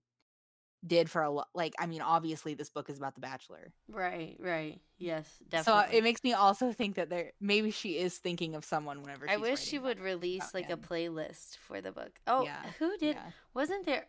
did 0.86 1.10
for 1.10 1.22
a 1.22 1.30
lot. 1.30 1.48
Like, 1.54 1.74
I 1.80 1.88
mean, 1.88 2.02
obviously 2.02 2.54
this 2.54 2.70
book 2.70 2.90
is 2.90 2.98
about 2.98 3.16
the 3.16 3.22
Bachelor, 3.22 3.72
Right, 3.90 4.36
right. 4.40 4.80
Yes, 5.00 5.28
so 5.64 5.74
uh, 5.74 5.88
it 5.92 6.04
makes 6.04 6.24
me 6.24 6.34
also 6.34 6.72
think 6.72 6.96
that 6.96 7.10
there 7.10 7.32
maybe 7.40 7.70
she 7.72 7.98
is 7.98 8.18
thinking 8.18 8.56
of 8.56 8.66
someone 8.66 9.02
whenever. 9.04 9.30
I 9.30 9.38
wish 9.38 9.60
she 9.62 9.78
would 9.80 10.00
release 10.00 10.54
like 10.54 10.70
a 10.72 10.78
playlist 10.78 11.58
for 11.58 11.82
the 11.82 11.92
book. 11.92 12.20
Oh, 12.26 12.44
Yeah, 12.44 12.64
who 12.80 12.98
did? 12.98 13.16
yeah. 13.16 13.32
Wasn't 13.54 13.86
there? 13.86 14.06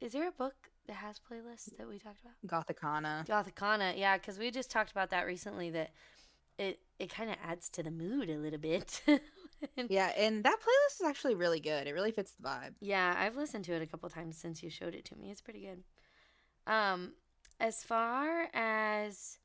Is 0.00 0.12
there 0.12 0.26
a 0.26 0.32
book 0.32 0.54
that 0.88 0.94
has 0.94 1.20
playlists 1.20 1.76
that 1.76 1.88
we 1.88 1.98
talked 2.00 2.18
about? 2.24 2.66
Gothikana. 2.66 3.24
Gothikana, 3.26 3.96
yeah, 3.96 4.16
because 4.18 4.36
we 4.38 4.50
just 4.50 4.70
talked 4.70 4.90
about 4.90 5.10
that 5.10 5.26
recently. 5.26 5.70
That 5.70 5.90
it 6.58 6.80
it 6.98 7.14
kind 7.14 7.30
of 7.30 7.36
adds 7.44 7.68
to 7.70 7.82
the 7.84 7.90
mood 7.92 8.28
a 8.30 8.36
little 8.36 8.58
bit. 8.58 9.00
Yeah, 9.88 10.12
and 10.16 10.44
that 10.44 10.56
playlist 10.60 11.00
is 11.00 11.06
actually 11.06 11.34
really 11.34 11.60
good. 11.60 11.86
It 11.86 11.92
really 11.92 12.12
fits 12.12 12.32
the 12.32 12.42
vibe. 12.48 12.74
Yeah, 12.80 13.14
I've 13.16 13.36
listened 13.36 13.64
to 13.66 13.74
it 13.74 13.82
a 13.82 13.86
couple 13.86 14.08
times 14.08 14.36
since 14.36 14.62
you 14.62 14.70
showed 14.70 14.94
it 14.94 15.04
to 15.06 15.16
me. 15.16 15.30
It's 15.30 15.40
pretty 15.40 15.60
good. 15.60 15.82
Um, 16.72 17.12
as 17.60 17.84
far 17.84 18.48
as 18.54 19.38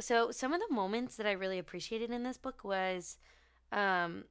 so 0.00 0.30
some 0.30 0.52
of 0.52 0.60
the 0.66 0.74
moments 0.74 1.16
that 1.16 1.26
I 1.26 1.32
really 1.32 1.58
appreciated 1.58 2.10
in 2.10 2.22
this 2.22 2.38
book 2.38 2.64
was 2.64 3.18
um 3.72 4.24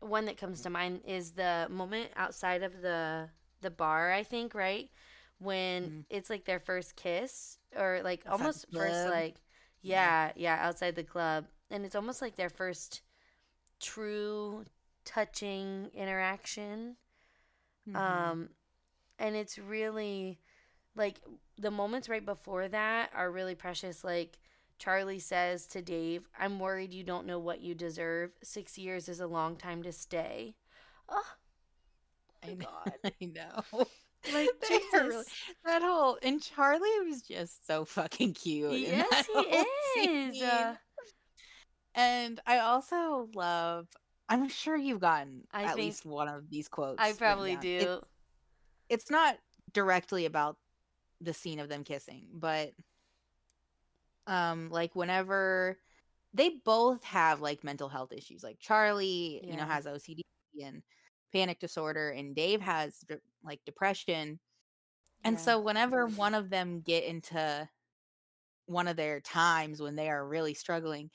one 0.00 0.26
that 0.26 0.36
comes 0.36 0.60
to 0.62 0.70
mind 0.70 1.00
is 1.06 1.32
the 1.32 1.66
moment 1.70 2.10
outside 2.16 2.62
of 2.62 2.80
the 2.82 3.28
the 3.60 3.70
bar, 3.70 4.12
I 4.12 4.22
think, 4.22 4.54
right? 4.54 4.90
When 5.38 5.84
Mhm. 5.84 6.04
it's 6.10 6.30
like 6.30 6.44
their 6.44 6.60
first 6.60 6.96
kiss 6.96 7.58
or 7.76 8.00
like 8.04 8.22
Outside 8.26 8.32
almost 8.32 8.66
first 8.72 9.06
like 9.06 9.40
yeah, 9.82 10.32
yeah, 10.36 10.58
outside 10.60 10.94
the 10.96 11.04
club. 11.04 11.46
And 11.70 11.84
it's 11.84 11.96
almost 11.96 12.22
like 12.22 12.36
their 12.36 12.50
first 12.50 13.02
true 13.80 14.64
touching 15.04 15.90
interaction 15.94 16.96
Mhm. 17.88 17.96
um 17.96 18.48
and 19.18 19.34
it's 19.36 19.58
really 19.58 20.38
like 20.94 21.20
the 21.58 21.70
moments 21.70 22.08
right 22.08 22.24
before 22.24 22.68
that 22.68 23.10
are 23.14 23.30
really 23.30 23.54
precious 23.54 24.04
like 24.04 24.38
charlie 24.78 25.18
says 25.18 25.66
to 25.68 25.80
dave 25.82 26.28
i'm 26.38 26.58
worried 26.58 26.92
you 26.92 27.02
don't 27.02 27.26
know 27.26 27.38
what 27.38 27.60
you 27.60 27.74
deserve 27.74 28.30
six 28.42 28.76
years 28.78 29.08
is 29.08 29.20
a 29.20 29.26
long 29.26 29.56
time 29.56 29.82
to 29.82 29.92
stay 29.92 30.54
oh 31.08 31.22
I 32.44 32.54
know. 32.54 32.66
God. 32.84 33.12
I 33.20 33.24
know. 33.24 33.86
like 34.32 34.48
really- 34.92 35.24
that 35.64 35.82
whole 35.82 36.18
and 36.22 36.40
Charlie 36.40 37.00
was 37.08 37.22
just 37.22 37.66
so 37.66 37.84
fucking 37.84 38.34
cute. 38.34 38.72
yes 38.80 39.26
he 39.26 39.40
is 40.04 40.38
scene. 40.38 40.78
And 41.98 42.40
I 42.46 42.60
also 42.60 43.28
love. 43.34 43.88
I'm 44.28 44.48
sure 44.48 44.76
you've 44.76 45.00
gotten 45.00 45.42
I 45.52 45.64
at 45.64 45.76
least 45.76 46.06
one 46.06 46.28
of 46.28 46.48
these 46.48 46.68
quotes. 46.68 47.00
i 47.00 47.12
probably 47.12 47.56
do 47.56 47.68
It- 47.68 48.04
it's 48.88 49.10
not 49.10 49.36
directly 49.72 50.24
about 50.24 50.56
the 51.20 51.34
scene 51.34 51.58
of 51.58 51.68
them 51.68 51.82
kissing, 51.82 52.28
but 52.32 52.72
um, 54.26 54.70
like 54.70 54.94
whenever 54.94 55.76
they 56.34 56.50
both 56.64 57.02
have 57.04 57.40
like 57.40 57.64
mental 57.64 57.88
health 57.88 58.12
issues, 58.12 58.44
like 58.44 58.58
Charlie, 58.60 59.42
you 59.44 59.56
know, 59.56 59.64
has 59.64 59.86
OCD 59.86 60.22
and 60.64 60.82
panic 61.32 61.58
disorder, 61.58 62.10
and 62.10 62.34
Dave 62.36 62.60
has 62.60 63.04
like 63.42 63.60
depression. 63.66 64.38
And 65.24 65.34
Yeah. 65.36 65.42
so 65.42 65.60
whenever 65.60 66.06
one 66.06 66.34
of 66.34 66.48
them 66.48 66.80
get 66.80 67.04
into 67.04 67.68
one 68.66 68.86
of 68.88 68.96
their 68.96 69.20
times 69.20 69.80
when 69.80 69.96
they 69.96 70.08
are 70.08 70.26
really 70.26 70.54
struggling, 70.54 71.10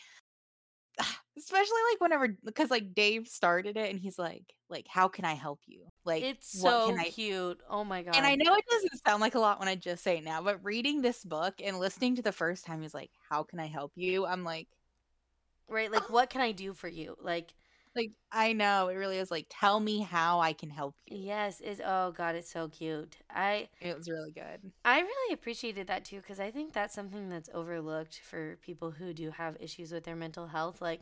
especially 1.38 1.82
like 1.92 2.02
whenever 2.02 2.28
because 2.44 2.70
like 2.70 2.94
Dave 2.94 3.28
started 3.28 3.78
it 3.78 3.90
and 3.90 4.00
he's 4.00 4.20
like, 4.20 4.54
like, 4.70 4.88
how 4.88 5.08
can 5.08 5.26
I 5.26 5.34
help 5.34 5.60
you? 5.66 5.86
Like 6.06 6.24
it's 6.24 6.62
what 6.62 6.72
so 6.72 6.98
I 6.98 7.10
cute 7.10 7.60
oh 7.70 7.84
my 7.84 8.04
god 8.04 8.16
and 8.16 8.26
I 8.26 8.36
know 8.36 8.56
it 8.56 8.66
doesn't 8.70 9.06
sound 9.06 9.22
like 9.22 9.36
a 9.36 9.40
lot 9.40 9.60
when 9.60 9.68
I 9.68 9.76
just 9.76 10.04
say 10.04 10.18
it 10.18 10.24
now, 10.24 10.42
but 10.42 10.64
reading 10.64 11.02
this 11.02 11.24
book 11.24 11.56
and 11.64 11.80
listening 11.80 12.16
to 12.16 12.22
the 12.22 12.32
first 12.32 12.66
time 12.66 12.82
he's 12.82 12.94
like, 12.94 13.12
How 13.30 13.44
can 13.44 13.60
I 13.60 13.68
help 13.68 13.92
you? 13.96 14.26
I'm 14.26 14.44
like, 14.44 14.68
right 15.70 15.92
like 15.92 16.10
what 16.10 16.30
can 16.30 16.42
i 16.42 16.52
do 16.52 16.74
for 16.74 16.88
you 16.88 17.16
like 17.22 17.54
like, 17.96 18.12
I 18.32 18.54
know 18.54 18.88
it 18.90 18.96
really 18.96 19.18
is 19.18 19.32
like, 19.32 19.48
tell 19.50 19.80
me 19.80 20.00
how 20.02 20.40
I 20.40 20.54
can 20.54 20.70
help 20.70 20.96
you. 21.06 21.18
yes 21.18 21.62
is 21.62 21.82
oh 21.86 22.12
god 22.12 22.36
it's 22.36 22.50
so 22.52 22.68
cute 22.68 23.18
i 23.30 23.68
It 23.82 23.96
was 23.98 24.10
really 24.10 24.32
good. 24.32 24.72
I 24.86 25.00
really 25.00 25.34
appreciated 25.34 25.88
that 25.88 26.06
too 26.06 26.18
because 26.18 26.40
I 26.40 26.52
think 26.52 26.74
that's 26.74 26.94
something 26.94 27.30
that's 27.30 27.50
overlooked 27.54 28.20
for 28.20 28.58
people 28.62 28.92
who 28.92 29.14
do 29.14 29.32
have 29.32 29.58
issues 29.60 29.92
with 29.92 30.04
their 30.04 30.16
mental 30.16 30.48
health. 30.48 30.82
Like 30.82 31.02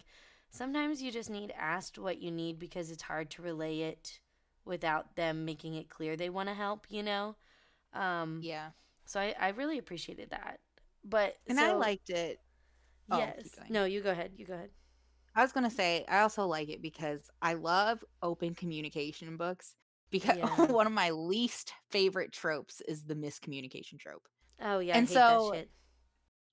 sometimes 0.52 1.02
you 1.02 1.12
just 1.12 1.30
need 1.30 1.54
asked 1.58 1.98
what 1.98 2.22
you 2.22 2.32
need 2.32 2.60
because 2.60 2.92
it's 2.92 3.04
hard 3.04 3.30
to 3.32 3.42
relay 3.42 3.80
it 3.82 4.20
without 4.66 5.16
them 5.16 5.46
making 5.46 5.74
it 5.76 5.90
clear 5.90 6.16
they 6.16 6.30
want 6.30 6.50
to 6.50 6.56
help, 6.56 6.86
you 6.90 7.02
know? 7.04 7.36
Um, 7.94 8.42
Yeah. 8.42 8.70
So 9.06 9.20
I, 9.20 9.36
I 9.40 9.50
really 9.50 9.78
appreciated 9.78 10.30
that. 10.30 10.60
But 11.04 11.36
And 11.48 11.60
I 11.60 11.74
liked 11.74 12.10
it. 12.10 12.40
oh, 13.12 13.18
yes. 13.18 13.50
No, 13.70 13.86
you 13.86 14.02
go 14.02 14.12
ahead. 14.12 14.32
You 14.38 14.46
go 14.46 14.54
ahead. 14.54 14.70
I 15.36 15.42
was 15.42 15.52
gonna 15.52 15.70
say 15.72 16.06
I 16.10 16.22
also 16.22 16.46
like 16.46 16.70
it 16.70 16.82
because 16.82 17.22
I 17.42 17.54
love 17.54 18.04
open 18.22 18.54
communication 18.56 19.38
books. 19.38 19.76
Because 20.10 20.36
Yeah. 20.38 20.66
one 20.68 20.88
of 20.88 20.94
my 20.94 21.12
least 21.12 21.72
favorite 21.90 22.34
tropes 22.34 22.82
is 22.88 23.06
the 23.06 23.16
miscommunication 23.16 23.98
trope. 23.98 24.28
Oh 24.62 24.80
yeah, 24.80 24.98
And 24.98 25.08
so-. 25.08 25.54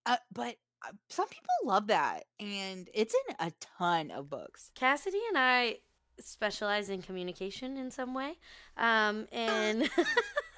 Uh, 0.06 0.16
but 0.32 0.54
uh, 0.86 0.92
some 1.10 1.26
people 1.28 1.48
love 1.64 1.88
that, 1.88 2.24
and 2.38 2.88
it's 2.94 3.14
in 3.28 3.34
a 3.46 3.52
ton 3.78 4.10
of 4.12 4.30
books. 4.30 4.70
Cassidy 4.76 5.20
and 5.28 5.36
I 5.36 5.78
specialize 6.20 6.88
in 6.88 7.02
communication 7.02 7.76
in 7.76 7.90
some 7.90 8.14
way. 8.14 8.34
Um, 8.76 9.26
and 9.32 9.90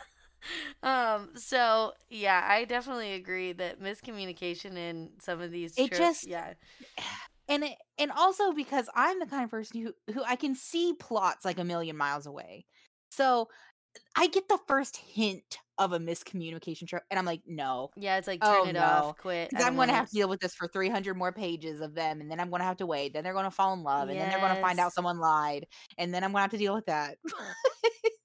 um, 0.82 1.30
so 1.36 1.92
yeah, 2.08 2.44
I 2.48 2.64
definitely 2.64 3.14
agree 3.14 3.52
that 3.54 3.80
miscommunication 3.80 4.76
in 4.76 5.10
some 5.20 5.40
of 5.40 5.50
these 5.50 5.76
It 5.78 5.88
tropes, 5.88 5.98
just- 5.98 6.26
yeah, 6.26 6.52
and 7.50 7.64
it, 7.64 7.78
and 7.98 8.12
also 8.12 8.52
because 8.54 8.90
I'm 8.96 9.20
the 9.20 9.26
kind 9.26 9.44
of 9.44 9.50
person 9.50 9.82
who 9.82 9.94
who 10.14 10.24
I 10.24 10.36
can 10.36 10.54
see 10.56 10.94
plots 11.00 11.44
like 11.44 11.58
a 11.60 11.64
million 11.64 11.98
miles 11.98 12.26
away. 12.26 12.66
So 13.10 13.48
I 14.16 14.28
get 14.28 14.48
the 14.48 14.58
first 14.68 14.96
hint 14.98 15.58
of 15.78 15.92
a 15.92 15.98
miscommunication 15.98 16.88
trope, 16.88 17.04
and 17.10 17.18
I'm 17.18 17.26
like, 17.26 17.42
no, 17.46 17.90
yeah, 17.96 18.18
it's 18.18 18.28
like 18.28 18.44
turn 18.44 18.64
Oh, 18.64 18.66
it 18.66 18.76
no. 18.76 18.76
off, 18.76 19.16
quit. 19.16 19.52
I'm 19.56 19.76
going 19.76 19.88
to 19.88 19.94
have 19.94 20.08
to 20.10 20.14
deal 20.14 20.28
with 20.28 20.40
this 20.40 20.54
for 20.54 20.68
300 20.68 21.16
more 21.16 21.32
pages 21.32 21.80
of 21.80 21.94
them, 21.94 22.20
and 22.20 22.30
then 22.30 22.40
I'm 22.40 22.50
going 22.50 22.60
to 22.60 22.66
have 22.66 22.78
to 22.78 22.86
wait. 22.86 23.12
Then 23.14 23.24
they're 23.24 23.34
going 23.34 23.44
to 23.46 23.50
fall 23.52 23.74
in 23.74 23.82
love, 23.82 24.08
and 24.10 24.20
then 24.20 24.28
they're 24.28 24.40
going 24.40 24.50
to 24.52 24.56
find 24.56 24.80
out 24.80 24.92
someone 24.94 25.18
lied, 25.18 25.66
and 25.98 26.14
then 26.14 26.24
I'm 26.24 26.30
going 26.32 26.40
to 26.40 26.42
have 26.42 26.50
to 26.52 26.58
deal 26.58 26.74
with 26.74 26.86
that. 26.86 27.18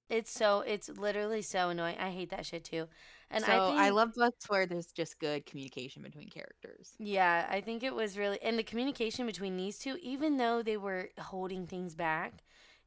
It's 0.09 0.31
so 0.31 0.59
it's 0.61 0.87
literally 0.89 1.41
so 1.41 1.69
annoying. 1.69 1.97
I 1.97 2.11
hate 2.11 2.29
that 2.29 2.45
shit 2.45 2.63
too. 2.63 2.87
And 3.35 3.45
so 3.45 3.51
I 3.51 3.59
think 3.59 3.77
I 3.77 3.91
love 3.91 4.13
books 4.15 4.49
where 4.49 4.65
there's 4.67 4.91
just 4.91 5.19
good 5.19 5.45
communication 5.45 6.03
between 6.03 6.29
characters. 6.29 6.99
Yeah, 6.99 7.47
I 7.49 7.61
think 7.61 7.83
it 7.83 7.95
was 7.95 8.17
really 8.17 8.41
and 8.41 8.57
the 8.57 8.63
communication 8.63 9.25
between 9.25 9.57
these 9.57 9.79
two, 9.79 9.97
even 10.01 10.37
though 10.37 10.63
they 10.63 10.77
were 10.77 11.09
holding 11.19 11.67
things 11.67 11.95
back, 11.95 12.43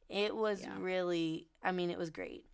it 0.08 0.34
was 0.36 0.62
Yeah. 0.62 0.74
really 0.74 1.48
I 1.62 1.72
mean, 1.72 1.90
it 1.90 1.98
was 1.98 2.10
great. 2.10 2.46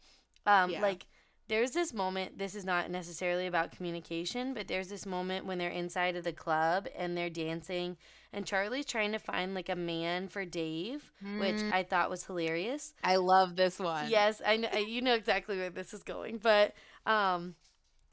Um 0.47 0.75
Yeah. 0.75 0.81
like 0.81 1.07
there's 1.49 1.73
this 1.73 1.93
moment, 1.95 2.39
this 2.39 2.55
is 2.55 2.65
not 2.65 2.91
necessarily 2.91 3.47
about 3.47 3.73
communication, 3.73 4.55
but 4.55 4.69
there's 4.69 4.89
this 4.89 5.07
moment 5.07 5.47
when 5.47 5.59
they're 5.59 5.71
inside 5.71 6.17
of 6.17 6.25
the 6.25 6.33
club 6.33 6.89
and 6.97 7.17
they're 7.17 7.31
dancing 7.31 7.97
and 8.33 8.47
Charlie's 8.47 8.87
trying 8.87 9.13
to 9.13 9.19
find 9.19 9.55
like 9.55 9.69
a 9.69 9.77
man 9.77 10.29
for 10.29 10.45
Dave, 10.45 11.13
which 11.37 11.63
Mm, 11.63 11.71
I 11.71 11.83
thought 11.85 12.11
was 12.11 12.25
hilarious. 12.27 12.95
I 13.05 13.17
love 13.17 13.57
this 13.57 13.79
one. 13.79 14.25
Yes, 14.25 14.43
I 14.45 14.57
know 14.57 14.71
you 14.77 15.01
know 15.03 15.15
exactly 15.15 15.57
where 15.57 15.71
this 15.71 15.95
is 15.95 16.03
going, 16.03 16.39
but 16.39 16.75
um 17.07 17.55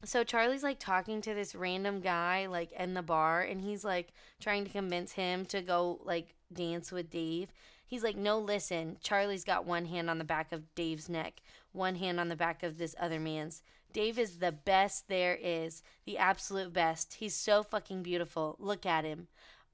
so 0.03 0.23
Charlie's 0.23 0.63
like 0.63 0.79
talking 0.79 1.21
to 1.21 1.33
this 1.33 1.55
random 1.55 2.01
guy 2.01 2.47
like 2.47 2.71
in 2.73 2.93
the 2.93 3.01
bar 3.01 3.41
and 3.41 3.61
he's 3.61 3.83
like 3.83 4.13
trying 4.39 4.63
to 4.65 4.71
convince 4.71 5.13
him 5.13 5.45
to 5.45 5.61
go 5.61 5.99
like 6.03 6.35
dance 6.51 6.91
with 6.91 7.09
Dave. 7.09 7.49
He's 7.85 8.03
like, 8.03 8.15
"No, 8.15 8.39
listen. 8.39 8.97
Charlie's 9.01 9.43
got 9.43 9.65
one 9.65 9.85
hand 9.85 10.09
on 10.09 10.17
the 10.17 10.23
back 10.23 10.51
of 10.51 10.73
Dave's 10.75 11.09
neck, 11.09 11.41
one 11.73 11.95
hand 11.95 12.19
on 12.19 12.29
the 12.29 12.35
back 12.35 12.63
of 12.63 12.77
this 12.77 12.95
other 12.99 13.19
man's. 13.19 13.61
Dave 13.91 14.17
is 14.17 14.37
the 14.37 14.53
best 14.53 15.09
there 15.09 15.37
is, 15.41 15.83
the 16.05 16.17
absolute 16.17 16.71
best. 16.71 17.15
He's 17.15 17.35
so 17.35 17.63
fucking 17.63 18.01
beautiful. 18.03 18.55
Look 18.59 18.85
at 18.85 19.03
him." 19.03 19.27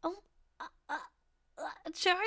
Oh, 0.04 0.24
uh, 0.60 0.66
uh, 0.90 0.98
uh, 1.60 1.92
Charlie? 1.94 2.24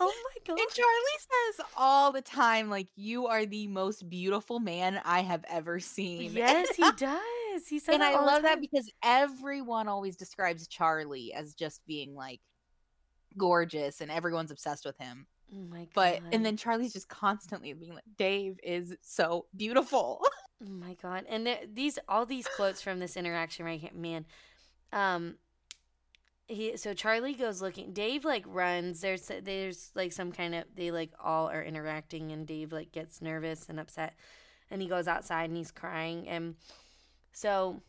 Oh 0.00 0.12
my 0.24 0.40
god. 0.46 0.58
And 0.58 0.68
Charlie 0.70 1.18
says 1.18 1.66
all 1.76 2.12
the 2.12 2.22
time, 2.22 2.70
like, 2.70 2.88
you 2.96 3.26
are 3.26 3.46
the 3.46 3.66
most 3.66 4.08
beautiful 4.08 4.60
man 4.60 5.00
I 5.04 5.20
have 5.22 5.44
ever 5.48 5.80
seen. 5.80 6.32
Yes, 6.38 6.74
he 6.76 6.90
does. 6.96 7.66
He 7.68 7.78
says 7.78 7.94
and 7.94 8.04
I 8.04 8.12
love 8.12 8.42
that 8.42 8.60
because 8.60 8.90
everyone 9.02 9.88
always 9.88 10.16
describes 10.16 10.68
Charlie 10.68 11.32
as 11.32 11.54
just 11.54 11.84
being 11.86 12.14
like 12.14 12.40
gorgeous 13.36 14.00
and 14.00 14.10
everyone's 14.10 14.50
obsessed 14.50 14.84
with 14.84 14.96
him. 14.98 15.26
Oh 15.52 15.64
my 15.68 15.80
god. 15.80 15.90
But 15.94 16.22
and 16.32 16.44
then 16.44 16.56
Charlie's 16.56 16.92
just 16.92 17.08
constantly 17.08 17.72
being 17.72 17.94
like, 17.94 18.04
Dave 18.16 18.60
is 18.62 18.94
so 19.00 19.46
beautiful. 19.56 20.20
Oh 20.64 20.70
my 20.70 20.94
god! 20.94 21.24
And 21.28 21.48
these 21.72 21.98
all 22.08 22.26
these 22.26 22.46
quotes 22.56 22.82
from 22.82 22.98
this 22.98 23.16
interaction 23.16 23.64
right 23.64 23.80
here, 23.80 23.90
man. 23.94 24.26
Um, 24.92 25.36
he 26.48 26.76
so 26.76 26.94
Charlie 26.94 27.34
goes 27.34 27.60
looking. 27.60 27.92
Dave 27.92 28.24
like 28.24 28.44
runs. 28.46 29.02
There's 29.02 29.30
there's 29.42 29.90
like 29.94 30.12
some 30.12 30.32
kind 30.32 30.54
of 30.54 30.64
they 30.74 30.90
like 30.90 31.12
all 31.22 31.48
are 31.48 31.62
interacting, 31.62 32.32
and 32.32 32.46
Dave 32.46 32.72
like 32.72 32.90
gets 32.90 33.20
nervous 33.20 33.66
and 33.68 33.78
upset, 33.78 34.14
and 34.70 34.80
he 34.80 34.88
goes 34.88 35.06
outside 35.06 35.50
and 35.50 35.56
he's 35.56 35.70
crying. 35.70 36.26
And 36.26 36.56
so 37.32 37.82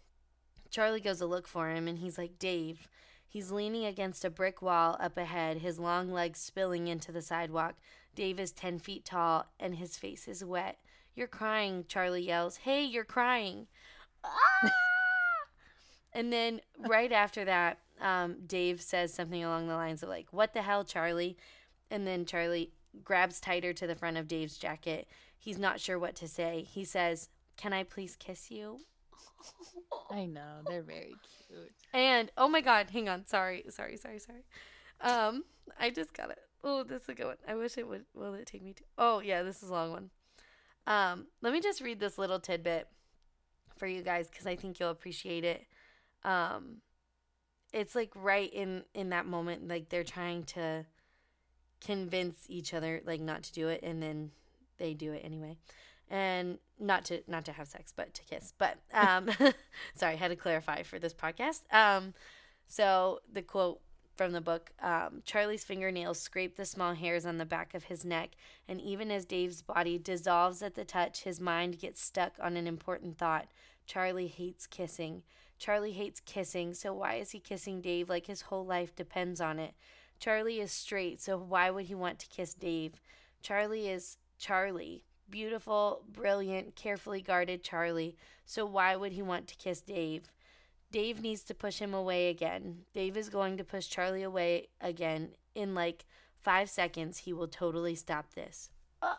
Charlie 0.69 0.99
goes 0.99 1.19
to 1.19 1.25
look 1.25 1.47
for 1.47 1.69
him, 1.69 1.87
and 1.87 1.97
he's 1.97 2.17
like, 2.17 2.37
Dave. 2.37 2.87
He's 3.31 3.51
leaning 3.51 3.85
against 3.85 4.25
a 4.25 4.29
brick 4.31 4.59
wall 4.59 4.97
up 4.99 5.15
ahead, 5.15 5.57
his 5.57 5.77
long 5.77 6.11
legs 6.11 6.39
spilling 6.39 6.87
into 6.87 7.11
the 7.11 7.21
sidewalk. 7.21 7.75
Dave 8.15 8.39
is 8.39 8.51
10 8.51 8.79
feet 8.79 9.05
tall, 9.05 9.45
and 9.59 9.75
his 9.75 9.97
face 9.97 10.27
is 10.27 10.43
wet. 10.43 10.79
You're 11.15 11.27
crying, 11.27 11.85
Charlie 11.87 12.23
yells. 12.23 12.57
Hey, 12.57 12.83
you're 12.83 13.03
crying. 13.03 13.67
Ah! 14.21 14.71
and 16.11 16.33
then 16.33 16.59
right 16.79 17.11
after 17.11 17.45
that, 17.45 17.77
um, 18.01 18.37
Dave 18.45 18.81
says 18.81 19.13
something 19.13 19.43
along 19.43 19.67
the 19.67 19.75
lines 19.75 20.03
of, 20.03 20.09
like, 20.09 20.27
What 20.31 20.53
the 20.53 20.61
hell, 20.61 20.83
Charlie? 20.83 21.37
And 21.91 22.05
then 22.05 22.25
Charlie 22.25 22.71
grabs 23.03 23.39
tighter 23.39 23.73
to 23.73 23.87
the 23.87 23.95
front 23.95 24.17
of 24.17 24.27
Dave's 24.27 24.57
jacket. 24.57 25.07
He's 25.37 25.57
not 25.57 25.79
sure 25.79 25.97
what 25.97 26.15
to 26.17 26.27
say. 26.27 26.65
He 26.69 26.83
says, 26.83 27.29
Can 27.57 27.73
I 27.73 27.83
please 27.83 28.15
kiss 28.15 28.51
you? 28.51 28.79
I 30.11 30.25
know, 30.25 30.61
they're 30.67 30.81
very 30.81 31.15
cute. 31.47 31.71
And 31.93 32.31
oh 32.37 32.47
my 32.47 32.61
god, 32.61 32.89
hang 32.91 33.09
on. 33.09 33.25
Sorry, 33.25 33.63
sorry, 33.69 33.97
sorry, 33.97 34.19
sorry. 34.19 34.43
Um, 35.01 35.43
I 35.79 35.89
just 35.89 36.13
got 36.13 36.29
it. 36.29 36.39
Oh, 36.63 36.83
this 36.83 37.03
is 37.03 37.09
a 37.09 37.13
good 37.13 37.25
one. 37.25 37.37
I 37.47 37.55
wish 37.55 37.77
it 37.77 37.87
would. 37.87 38.05
Will 38.13 38.33
it 38.33 38.45
take 38.45 38.63
me 38.63 38.73
to? 38.73 38.83
Oh 38.97 39.19
yeah, 39.21 39.43
this 39.43 39.63
is 39.63 39.69
a 39.69 39.73
long 39.73 39.91
one. 39.91 40.09
Um, 40.87 41.27
let 41.41 41.53
me 41.53 41.61
just 41.61 41.81
read 41.81 41.99
this 41.99 42.17
little 42.17 42.39
tidbit 42.39 42.87
for 43.77 43.87
you 43.87 44.01
guys 44.01 44.29
because 44.29 44.45
I 44.45 44.55
think 44.55 44.79
you'll 44.79 44.89
appreciate 44.89 45.43
it. 45.43 45.65
Um, 46.23 46.81
it's 47.73 47.95
like 47.95 48.11
right 48.15 48.51
in 48.51 48.83
in 48.93 49.09
that 49.09 49.25
moment, 49.25 49.67
like 49.67 49.89
they're 49.89 50.03
trying 50.03 50.43
to 50.43 50.85
convince 51.81 52.45
each 52.47 52.73
other 52.73 53.01
like 53.05 53.21
not 53.21 53.43
to 53.43 53.53
do 53.53 53.67
it, 53.67 53.81
and 53.83 54.01
then 54.01 54.31
they 54.77 54.93
do 54.93 55.13
it 55.13 55.21
anyway. 55.23 55.57
And 56.09 56.57
not 56.79 57.05
to 57.05 57.21
not 57.27 57.45
to 57.45 57.51
have 57.51 57.67
sex 57.67 57.93
but 57.95 58.13
to 58.15 58.23
kiss. 58.23 58.53
But 58.57 58.77
um 58.93 59.29
sorry 59.93 60.13
I 60.13 60.17
had 60.17 60.29
to 60.29 60.35
clarify 60.35 60.83
for 60.83 60.97
this 60.97 61.13
podcast. 61.13 61.61
Um 61.71 62.13
so 62.67 63.19
the 63.31 63.41
quote 63.41 63.81
from 64.15 64.31
the 64.33 64.41
book 64.41 64.71
um, 64.81 65.21
charlie's 65.23 65.63
fingernails 65.63 66.19
scrape 66.19 66.57
the 66.57 66.65
small 66.65 66.93
hairs 66.93 67.25
on 67.25 67.37
the 67.37 67.45
back 67.45 67.73
of 67.73 67.85
his 67.85 68.03
neck 68.03 68.31
and 68.67 68.81
even 68.81 69.09
as 69.09 69.23
dave's 69.23 69.61
body 69.61 69.97
dissolves 69.97 70.61
at 70.61 70.75
the 70.75 70.83
touch 70.83 71.23
his 71.23 71.39
mind 71.39 71.79
gets 71.79 72.01
stuck 72.01 72.33
on 72.41 72.57
an 72.57 72.67
important 72.67 73.17
thought. 73.17 73.47
Charlie 73.85 74.27
hates 74.27 74.67
kissing 74.67 75.23
charlie 75.59 75.91
hates 75.91 76.21
kissing 76.21 76.73
so 76.73 76.93
why 76.93 77.15
is 77.15 77.31
he 77.31 77.39
kissing 77.39 77.81
dave 77.81 78.09
like 78.09 78.25
his 78.25 78.43
whole 78.43 78.65
life 78.65 78.95
depends 78.95 79.39
on 79.39 79.59
it 79.59 79.73
charlie 80.19 80.59
is 80.59 80.71
straight 80.71 81.21
so 81.21 81.37
why 81.37 81.69
would 81.69 81.85
he 81.85 81.95
want 81.95 82.17
to 82.17 82.27
kiss 82.27 82.53
dave 82.53 82.93
charlie 83.41 83.87
is 83.87 84.17
charlie 84.37 85.03
beautiful, 85.29 86.01
brilliant, 86.11 86.75
carefully 86.75 87.21
guarded 87.21 87.63
Charlie, 87.63 88.15
so 88.45 88.65
why 88.65 88.95
would 88.95 89.13
he 89.13 89.21
want 89.21 89.47
to 89.47 89.55
kiss 89.55 89.81
Dave? 89.81 90.31
Dave 90.91 91.21
needs 91.21 91.43
to 91.43 91.53
push 91.53 91.79
him 91.79 91.93
away 91.93 92.29
again. 92.29 92.79
Dave 92.93 93.15
is 93.15 93.29
going 93.29 93.57
to 93.57 93.63
push 93.63 93.87
Charlie 93.87 94.23
away 94.23 94.67
again. 94.81 95.29
In 95.53 95.75
like 95.75 96.05
five 96.39 96.69
seconds, 96.69 97.19
he 97.19 97.33
will 97.33 97.47
totally 97.47 97.95
stop 97.95 98.33
this. 98.33 98.69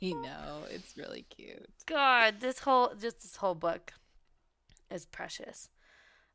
you 0.00 0.20
know, 0.20 0.64
it's 0.70 0.96
really 0.96 1.24
cute. 1.30 1.68
God, 1.86 2.40
this 2.40 2.60
whole 2.60 2.92
just 3.00 3.22
this 3.22 3.36
whole 3.36 3.54
book 3.54 3.92
is 4.90 5.06
precious. 5.06 5.68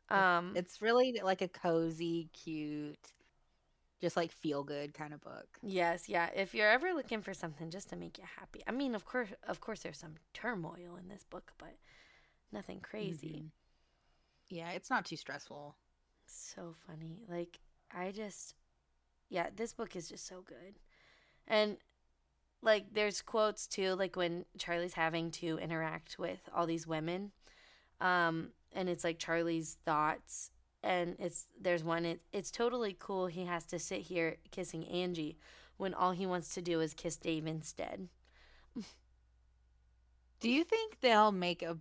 Um, 0.09 0.53
It's 0.55 0.81
really 0.81 1.19
like 1.23 1.41
a 1.41 1.47
cozy, 1.47 2.29
cute, 2.33 2.97
just 4.01 4.17
like 4.17 4.31
feel 4.31 4.63
good 4.63 4.93
kind 4.93 5.13
of 5.13 5.21
book. 5.21 5.47
Yes, 5.62 6.09
yeah. 6.09 6.29
If 6.35 6.55
you're 6.55 6.69
ever 6.69 6.93
looking 6.93 7.21
for 7.21 7.33
something 7.33 7.69
just 7.69 7.89
to 7.89 7.95
make 7.95 8.17
you 8.17 8.23
happy, 8.39 8.63
I 8.67 8.71
mean, 8.71 8.95
of 8.95 9.05
course, 9.05 9.29
of 9.47 9.59
course, 9.59 9.81
there's 9.81 9.99
some 9.99 10.15
turmoil 10.33 10.97
in 10.99 11.09
this 11.09 11.23
book, 11.23 11.53
but 11.57 11.75
nothing 12.51 12.79
crazy. 12.79 13.43
Mhm. 13.45 13.51
Yeah, 14.49 14.71
it's 14.71 14.89
not 14.89 15.05
too 15.05 15.15
stressful. 15.17 15.75
So 16.25 16.73
funny. 16.88 17.23
Like 17.27 17.59
I 17.91 18.12
just, 18.12 18.55
yeah, 19.29 19.49
this 19.55 19.73
book 19.73 19.95
is 19.95 20.09
just 20.09 20.25
so 20.25 20.41
good, 20.41 20.79
and 21.47 21.77
like 22.62 22.93
there's 22.93 23.21
quotes 23.21 23.67
too, 23.67 23.93
like 23.93 24.15
when 24.15 24.45
Charlie's 24.57 24.93
having 24.93 25.31
to 25.31 25.57
interact 25.59 26.17
with 26.19 26.49
all 26.53 26.65
these 26.65 26.88
women, 26.88 27.31
um, 28.01 28.49
and 28.73 28.89
it's 28.89 29.03
like 29.03 29.19
Charlie's 29.19 29.77
thoughts 29.85 30.51
and 30.83 31.15
it's 31.19 31.47
there's 31.59 31.83
one 31.83 32.05
it, 32.05 32.21
it's 32.31 32.51
totally 32.51 32.95
cool 32.99 33.27
he 33.27 33.45
has 33.45 33.65
to 33.65 33.79
sit 33.79 34.01
here 34.01 34.38
kissing 34.51 34.85
angie 34.88 35.38
when 35.77 35.93
all 35.93 36.12
he 36.12 36.25
wants 36.25 36.53
to 36.53 36.62
do 36.62 36.79
is 36.79 36.93
kiss 36.93 37.17
dave 37.17 37.45
instead 37.45 38.07
Do 40.39 40.49
you 40.49 40.63
think 40.63 41.01
they'll 41.01 41.33
make 41.33 41.63
a 41.63 41.77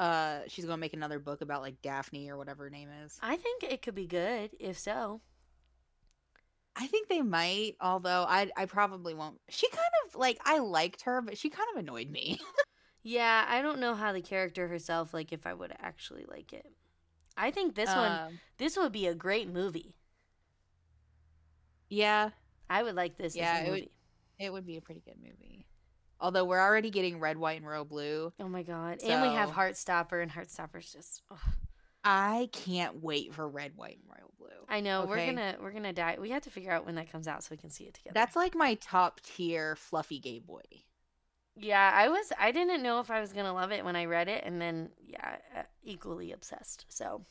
uh 0.00 0.40
she's 0.46 0.64
to 0.64 0.76
make 0.76 0.94
another 0.94 1.18
book 1.18 1.42
about 1.42 1.60
like 1.60 1.82
Daphne 1.82 2.30
or 2.30 2.36
whatever 2.38 2.64
her 2.64 2.70
name 2.70 2.88
is? 3.04 3.18
i 3.22 3.36
think 3.36 3.62
it 3.62 3.82
could 3.82 3.94
be 3.94 4.06
good 4.06 4.50
if 4.58 4.78
so 4.78 5.20
I 6.80 6.86
think 6.86 7.08
they 7.08 7.22
might, 7.22 7.74
although 7.80 8.24
I 8.28 8.52
I 8.56 8.66
probably 8.66 9.12
won't. 9.12 9.40
She 9.48 9.68
kind 9.68 9.80
of 10.06 10.14
like 10.14 10.38
I 10.44 10.60
liked 10.60 11.02
her, 11.02 11.20
but 11.20 11.36
she 11.36 11.50
kind 11.50 11.66
of 11.74 11.80
annoyed 11.80 12.08
me. 12.08 12.38
yeah 13.02 13.44
i 13.48 13.62
don't 13.62 13.78
know 13.78 13.94
how 13.94 14.12
the 14.12 14.20
character 14.20 14.68
herself 14.68 15.14
like 15.14 15.32
if 15.32 15.46
i 15.46 15.54
would 15.54 15.72
actually 15.80 16.24
like 16.28 16.52
it 16.52 16.66
i 17.36 17.50
think 17.50 17.74
this 17.74 17.88
one 17.88 18.10
Um, 18.12 18.40
this 18.58 18.76
would 18.76 18.92
be 18.92 19.06
a 19.06 19.14
great 19.14 19.48
movie 19.48 19.94
yeah, 21.90 22.30
i 22.68 22.82
would 22.82 22.94
like 22.94 23.16
this 23.16 23.34
Yeah, 23.34 23.52
as 23.54 23.62
a 23.62 23.66
it 23.66 23.70
would- 23.70 23.88
it 24.38 24.52
would 24.52 24.66
be 24.66 24.76
a 24.76 24.80
pretty 24.80 25.00
good 25.00 25.16
movie. 25.20 25.66
Although 26.20 26.44
we're 26.44 26.60
already 26.60 26.90
getting 26.90 27.18
red, 27.18 27.36
white, 27.38 27.58
and 27.58 27.66
royal 27.66 27.84
blue. 27.84 28.32
oh 28.38 28.48
my 28.48 28.62
god 28.62 28.98
and 29.02 29.22
we 29.22 29.28
have 29.34 29.48
So- 29.48 29.54
heartstopper 29.56 30.22
and 30.22 30.30
heartstopper's 30.30 30.92
just. 30.92 31.22
I 32.04 32.48
can't 32.52 33.02
wait 33.02 33.34
for 33.34 33.48
red, 33.48 33.72
white, 33.76 33.98
and 34.00 34.08
royal 34.08 34.32
blue. 34.38 34.64
i 34.68 34.80
know 34.80 35.06
we're 35.06 35.24
gonna 35.26 35.56
we're 35.60 35.72
gonna 35.72 35.92
die 35.92 36.16
we 36.20 36.30
have 36.30 36.42
to 36.42 36.50
figure 36.50 36.70
out 36.70 36.84
when 36.86 36.94
that 36.96 37.10
comes 37.10 37.26
out 37.26 37.42
so 37.42 37.48
we 37.50 37.56
can 37.56 37.70
see 37.70 37.84
it 37.84 37.94
together 37.94 38.14
That's 38.14 38.36
like 38.36 38.54
my 38.54 38.74
top 38.74 39.20
tier 39.22 39.74
fluffy 39.74 40.18
gay 40.20 40.38
boy. 40.38 40.62
Yeah, 41.60 41.90
I 41.94 42.08
was. 42.08 42.32
I 42.38 42.52
didn't 42.52 42.82
know 42.82 43.00
if 43.00 43.10
I 43.10 43.20
was 43.20 43.32
gonna 43.32 43.52
love 43.52 43.72
it 43.72 43.84
when 43.84 43.96
I 43.96 44.04
read 44.06 44.28
it, 44.28 44.44
and 44.44 44.60
then 44.60 44.90
yeah, 45.04 45.36
uh, 45.56 45.62
equally 45.82 46.32
obsessed. 46.32 46.86
So 46.88 47.24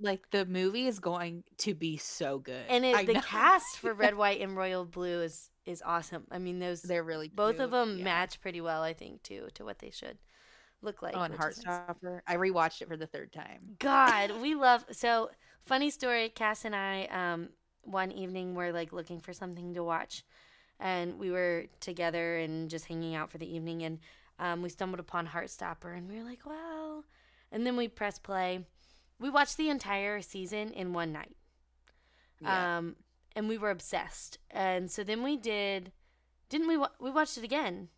Like 0.00 0.30
the 0.30 0.46
movie 0.46 0.86
is 0.86 0.98
going 0.98 1.44
to 1.58 1.74
be 1.74 1.96
so 1.98 2.38
good. 2.38 2.64
and 2.68 2.84
it, 2.84 3.06
the 3.06 3.14
know. 3.14 3.20
cast 3.20 3.78
for 3.78 3.92
Red, 4.02 4.16
White, 4.16 4.40
and 4.40 4.56
Royal 4.56 4.84
Blue 4.84 5.22
is 5.22 5.50
is 5.66 5.82
awesome. 5.84 6.24
I 6.30 6.38
mean, 6.38 6.58
those 6.58 6.82
they're 6.82 7.04
really 7.04 7.28
both 7.28 7.60
of 7.60 7.70
them 7.70 7.98
yeah. 7.98 8.04
match 8.04 8.40
pretty 8.40 8.60
well, 8.60 8.82
I 8.82 8.92
think, 8.94 9.22
too, 9.22 9.48
to 9.54 9.64
what 9.64 9.78
they 9.78 9.90
should 9.90 10.18
look 10.82 11.02
like. 11.02 11.14
Oh, 11.16 11.22
and. 11.22 11.34
Heartstopper. 11.34 12.20
I 12.26 12.36
rewatched 12.36 12.82
it 12.82 12.88
for 12.88 12.96
the 12.96 13.06
third 13.06 13.32
time. 13.32 13.76
God, 13.78 14.32
we 14.42 14.54
love. 14.54 14.84
So 14.90 15.30
funny 15.62 15.90
story. 15.90 16.30
Cass 16.30 16.64
and 16.64 16.74
I, 16.74 17.04
um, 17.06 17.50
one 17.82 18.10
evening, 18.12 18.54
were 18.54 18.72
like 18.72 18.92
looking 18.92 19.20
for 19.20 19.32
something 19.32 19.74
to 19.74 19.84
watch, 19.84 20.24
and 20.80 21.18
we 21.18 21.30
were 21.30 21.66
together 21.78 22.38
and 22.38 22.68
just 22.68 22.86
hanging 22.86 23.14
out 23.14 23.30
for 23.30 23.38
the 23.38 23.54
evening, 23.54 23.82
and 23.84 23.98
um, 24.38 24.62
we 24.62 24.68
stumbled 24.68 24.98
upon 25.00 25.28
Heartstopper, 25.28 25.96
and 25.96 26.08
we 26.08 26.16
were 26.18 26.24
like, 26.24 26.44
"Wow!" 26.46 27.04
And 27.52 27.64
then 27.66 27.76
we 27.76 27.86
press 27.88 28.18
play. 28.18 28.66
We 29.18 29.28
watched 29.30 29.56
the 29.56 29.68
entire 29.68 30.20
season 30.22 30.72
in 30.72 30.92
one 30.92 31.12
night, 31.12 31.36
Yeah. 32.40 32.78
um, 32.78 32.96
and 33.36 33.48
we 33.48 33.58
were 33.58 33.70
obsessed. 33.70 34.38
And 34.50 34.90
so 34.90 35.04
then 35.04 35.22
we 35.22 35.36
did, 35.36 35.92
didn't 36.48 36.68
we? 36.68 36.76
Wa- 36.78 36.88
we 36.98 37.10
watched 37.10 37.36
it 37.36 37.44
again 37.44 37.88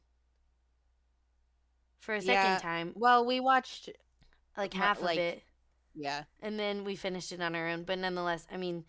for 2.01 2.15
a 2.15 2.21
second 2.21 2.35
Yeah. 2.55 2.59
time, 2.59 2.93
well, 2.97 3.25
we 3.25 3.39
watched. 3.41 3.89
like 4.57 4.75
half 4.75 5.01
like- 5.01 5.17
of 5.19 5.25
it 5.25 5.43
Yeah. 5.95 6.25
and 6.43 6.59
then 6.59 6.85
we 6.85 6.95
finished 6.95 7.33
it 7.33 7.41
on 7.41 7.55
our 7.55 7.69
own. 7.69 7.85
But 7.85 7.99
nonetheless, 7.99 8.47
I 8.53 8.59
mean, 8.59 8.85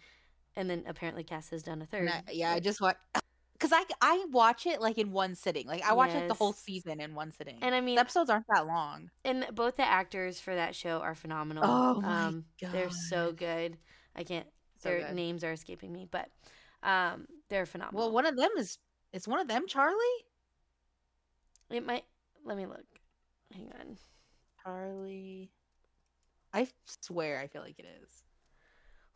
and 0.57 0.69
then 0.69 0.83
apparently 0.87 1.23
Cass 1.23 1.51
has 1.51 1.63
done 1.63 1.81
a 1.81 1.85
third. 1.85 2.09
I- 2.09 2.23
yeah, 2.31 2.51
I 2.51 2.59
just 2.59 2.81
watch 2.81 2.97
because 3.63 3.85
I 4.01 4.13
I 4.13 4.25
watch 4.31 4.65
it 4.65 4.81
like 4.81 4.97
in 4.97 5.11
one 5.11 5.35
sitting. 5.35 5.67
Like 5.67 5.83
I 5.83 5.93
watch 5.93 6.13
like 6.13 6.27
the 6.27 6.33
whole 6.33 6.53
season 6.53 6.99
in 6.99 7.15
one 7.15 7.31
sitting. 7.31 7.57
and 7.61 7.73
I 7.73 7.81
mean, 7.81 7.95
the 7.95 8.01
episodes 8.01 8.29
aren't 8.29 8.45
that 8.53 8.67
long. 8.67 9.09
and 9.23 9.45
both 9.53 9.77
the 9.77 9.87
actors 9.87 10.39
for 10.39 10.53
that 10.53 10.75
show 10.75 10.99
are 10.99 11.15
phenomenal. 11.15 11.63
Oh 11.65 12.01
my 12.01 12.25
um, 12.25 12.45
they're 12.61 12.91
so 12.91 13.31
good. 13.31 13.77
I 14.15 14.23
can't. 14.23 14.47
So 14.79 14.89
their 14.89 15.07
good. 15.07 15.15
names 15.15 15.43
are 15.43 15.53
escaping 15.53 15.93
me, 15.93 16.07
but 16.09 16.29
um, 16.83 17.25
they're 17.49 17.65
phenomenal. 17.65 18.01
Well, 18.01 18.11
one 18.11 18.25
of 18.25 18.35
them 18.35 18.49
is 18.57 18.77
is 19.13 19.27
one 19.27 19.39
of 19.39 19.47
them 19.47 19.65
Charlie. 19.67 19.95
it 21.69 21.85
might. 21.85 22.03
Let 22.45 22.57
me 22.57 22.65
look. 22.65 22.85
Hang 23.53 23.71
on. 23.79 23.97
Charlie. 24.63 25.51
I 26.53 26.67
swear, 27.01 27.39
I 27.39 27.47
feel 27.47 27.61
like 27.61 27.79
it 27.79 27.85
is. 28.03 28.23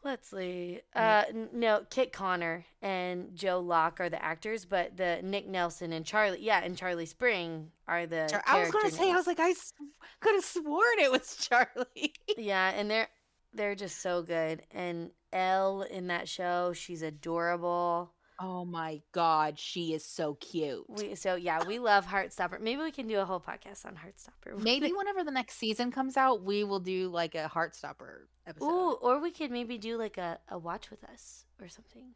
Let's 0.08 0.30
see. 0.30 0.80
Uh, 0.96 1.24
no, 1.52 1.84
Kit 1.90 2.14
Connor 2.14 2.64
and 2.82 3.36
Joe 3.36 3.60
Locke 3.60 4.00
are 4.00 4.08
the 4.10 4.24
actors, 4.24 4.64
but 4.64 4.96
the 4.96 5.20
Nick 5.22 5.48
Nelson 5.50 5.92
and 5.92 6.06
Charlie, 6.06 6.40
yeah, 6.42 6.62
and 6.64 6.78
Charlie 6.78 7.06
Spring 7.06 7.72
are 7.90 8.06
the. 8.08 8.26
Char- 8.32 8.42
I 8.48 8.60
was 8.62 8.72
gonna 8.72 8.84
character 8.84 9.04
say, 9.04 9.12
I 9.12 9.16
was 9.18 9.28
like, 9.28 9.40
I 9.42 9.50
s- 9.50 9.74
could 10.22 10.36
have 10.36 10.46
sworn 10.46 11.00
it 11.00 11.12
was 11.12 11.36
Charlie. 11.50 12.14
Yeah, 12.38 12.70
and 12.74 12.90
they're 12.90 13.10
they're 13.54 13.76
just 13.76 14.02
so 14.02 14.22
good. 14.22 14.62
And 14.72 15.12
Elle 15.34 15.82
in 15.82 16.08
that 16.08 16.30
show, 16.30 16.72
she's 16.74 17.02
adorable. 17.02 18.14
Oh 18.40 18.66
my 18.66 19.02
god, 19.12 19.58
she 19.60 19.94
is 19.94 20.06
so 20.06 20.36
cute. 20.36 20.86
We 20.88 21.16
so 21.16 21.36
yeah, 21.36 21.64
we 21.66 21.80
love 21.80 22.06
Heartstopper. 22.06 22.60
Maybe 22.62 22.82
we 22.82 22.92
can 22.92 23.08
do 23.08 23.20
a 23.20 23.26
whole 23.26 23.40
podcast 23.40 23.86
on 23.86 23.96
Heartstopper. 23.96 24.58
Maybe 24.64 24.92
whenever 24.92 25.24
the 25.24 25.32
next 25.32 25.56
season 25.58 25.92
comes 25.92 26.18
out, 26.18 26.44
we 26.44 26.64
will 26.64 26.80
do 26.80 27.10
like 27.10 27.36
a 27.36 27.50
Heartstopper 27.54 28.26
episode. 28.46 28.66
Ooh, 28.66 28.92
or 29.02 29.20
we 29.20 29.32
could 29.32 29.52
maybe 29.52 29.78
do 29.78 29.98
like 29.98 30.18
a, 30.18 30.40
a 30.50 30.58
watch 30.58 30.90
with 30.90 31.04
us 31.06 31.46
or 31.62 31.68
something. 31.68 32.12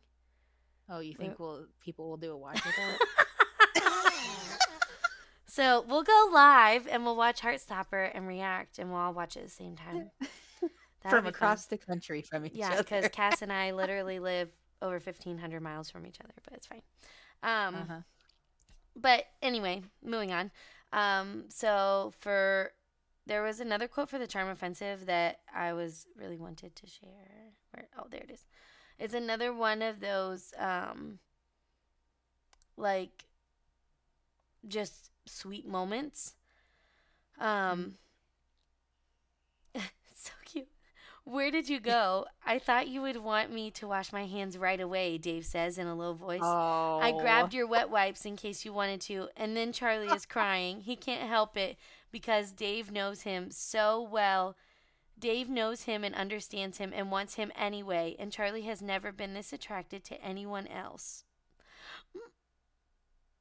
Oh, 0.90 1.00
you 1.00 1.14
think 1.14 1.40
We're- 1.40 1.52
we'll 1.60 1.66
people 1.84 2.10
will 2.10 2.18
do 2.18 2.32
a 2.34 2.38
watch 2.38 2.62
with 2.66 2.76
us? 2.78 3.84
so 5.48 5.84
we'll 5.88 6.04
go 6.04 6.30
live 6.34 6.88
and 6.88 7.04
we'll 7.06 7.16
watch 7.16 7.42
Heartstopper 7.42 8.12
and 8.14 8.28
react, 8.28 8.80
and 8.80 8.90
we'll 8.92 9.00
all 9.00 9.14
watch 9.14 9.36
it 9.36 9.40
at 9.42 9.46
the 9.48 9.52
same 9.52 9.76
time. 9.76 10.12
That'll 11.04 11.18
from 11.18 11.26
be 11.26 11.32
fun. 11.32 11.36
across 11.36 11.66
the 11.66 11.78
country 11.80 12.22
from 12.22 12.46
each 12.46 12.54
Yeah, 12.54 12.68
other. 12.68 12.76
Yeah, 12.76 12.82
because 12.82 13.08
Cass 13.10 13.42
and 13.42 13.52
I 13.52 13.72
literally 13.72 14.20
live 14.20 14.50
over 14.82 15.00
fifteen 15.00 15.38
hundred 15.38 15.62
miles 15.62 15.90
from 15.90 16.06
each 16.06 16.20
other, 16.22 16.34
but 16.44 16.54
it's 16.54 16.68
fine. 16.68 16.82
Um, 17.44 17.76
uh-huh. 17.76 18.00
but 18.96 19.26
anyway, 19.42 19.84
moving 20.04 20.32
on. 20.32 20.52
Um, 20.94 21.46
so 21.50 22.14
for 22.20 22.72
there 23.28 23.44
was 23.44 23.60
another 23.60 23.88
quote 23.88 24.10
for 24.10 24.20
the 24.20 24.28
charm 24.28 24.50
offensive 24.50 25.06
that 25.06 25.40
I 25.54 25.74
was 25.74 26.08
really 26.18 26.38
wanted 26.38 26.76
to 26.76 26.88
share. 26.88 27.54
Where 27.72 27.88
oh 27.98 28.08
there 28.10 28.22
it 28.22 28.32
is. 28.32 28.46
It's 29.00 29.14
another 29.14 29.54
one 29.54 29.82
of 29.82 30.00
those 30.00 30.54
um 30.58 31.20
like 32.78 33.26
just 34.68 35.12
sweet 35.26 35.68
moments. 35.68 36.34
Um 37.40 37.96
it's 39.76 40.24
so 40.24 40.34
cute. 40.46 40.68
Where 41.32 41.50
did 41.50 41.70
you 41.70 41.80
go? 41.80 42.26
I 42.46 42.60
thought 42.60 42.90
you 42.90 43.02
would 43.04 43.16
want 43.16 43.54
me 43.54 43.72
to 43.72 43.88
wash 43.88 44.12
my 44.12 44.26
hands 44.26 44.58
right 44.58 44.82
away, 44.82 45.18
Dave 45.18 45.46
says 45.46 45.78
in 45.78 45.88
a 45.88 45.96
low 45.96 46.12
voice. 46.12 46.42
Oh, 46.44 47.00
I 47.02 47.14
grabbed 47.14 47.54
your 47.54 47.66
wet 47.66 47.90
wipes 47.90 48.26
in 48.26 48.36
case 48.36 48.66
you 48.66 48.74
wanted 48.74 49.00
to. 49.02 49.30
And 49.38 49.56
then 49.56 49.72
Charlie 49.72 50.08
is 50.08 50.26
crying. 50.30 50.82
He 50.82 50.98
can't 50.98 51.30
help 51.30 51.56
it 51.56 51.78
because 52.12 52.52
Dave 52.52 52.92
knows 52.92 53.22
him 53.22 53.50
so 53.50 54.02
well. 54.02 54.58
Dave 55.18 55.48
knows 55.48 55.84
him 55.84 56.04
and 56.04 56.14
understands 56.16 56.80
him 56.80 56.92
and 56.94 57.10
wants 57.10 57.36
him 57.36 57.50
anyway. 57.58 58.18
And 58.20 58.30
Charlie 58.30 58.64
has 58.64 58.82
never 58.82 59.14
been 59.14 59.34
this 59.34 59.54
attracted 59.54 60.04
to 60.06 60.22
anyone 60.22 60.68
else. 60.68 61.24
Mm. 62.14 62.30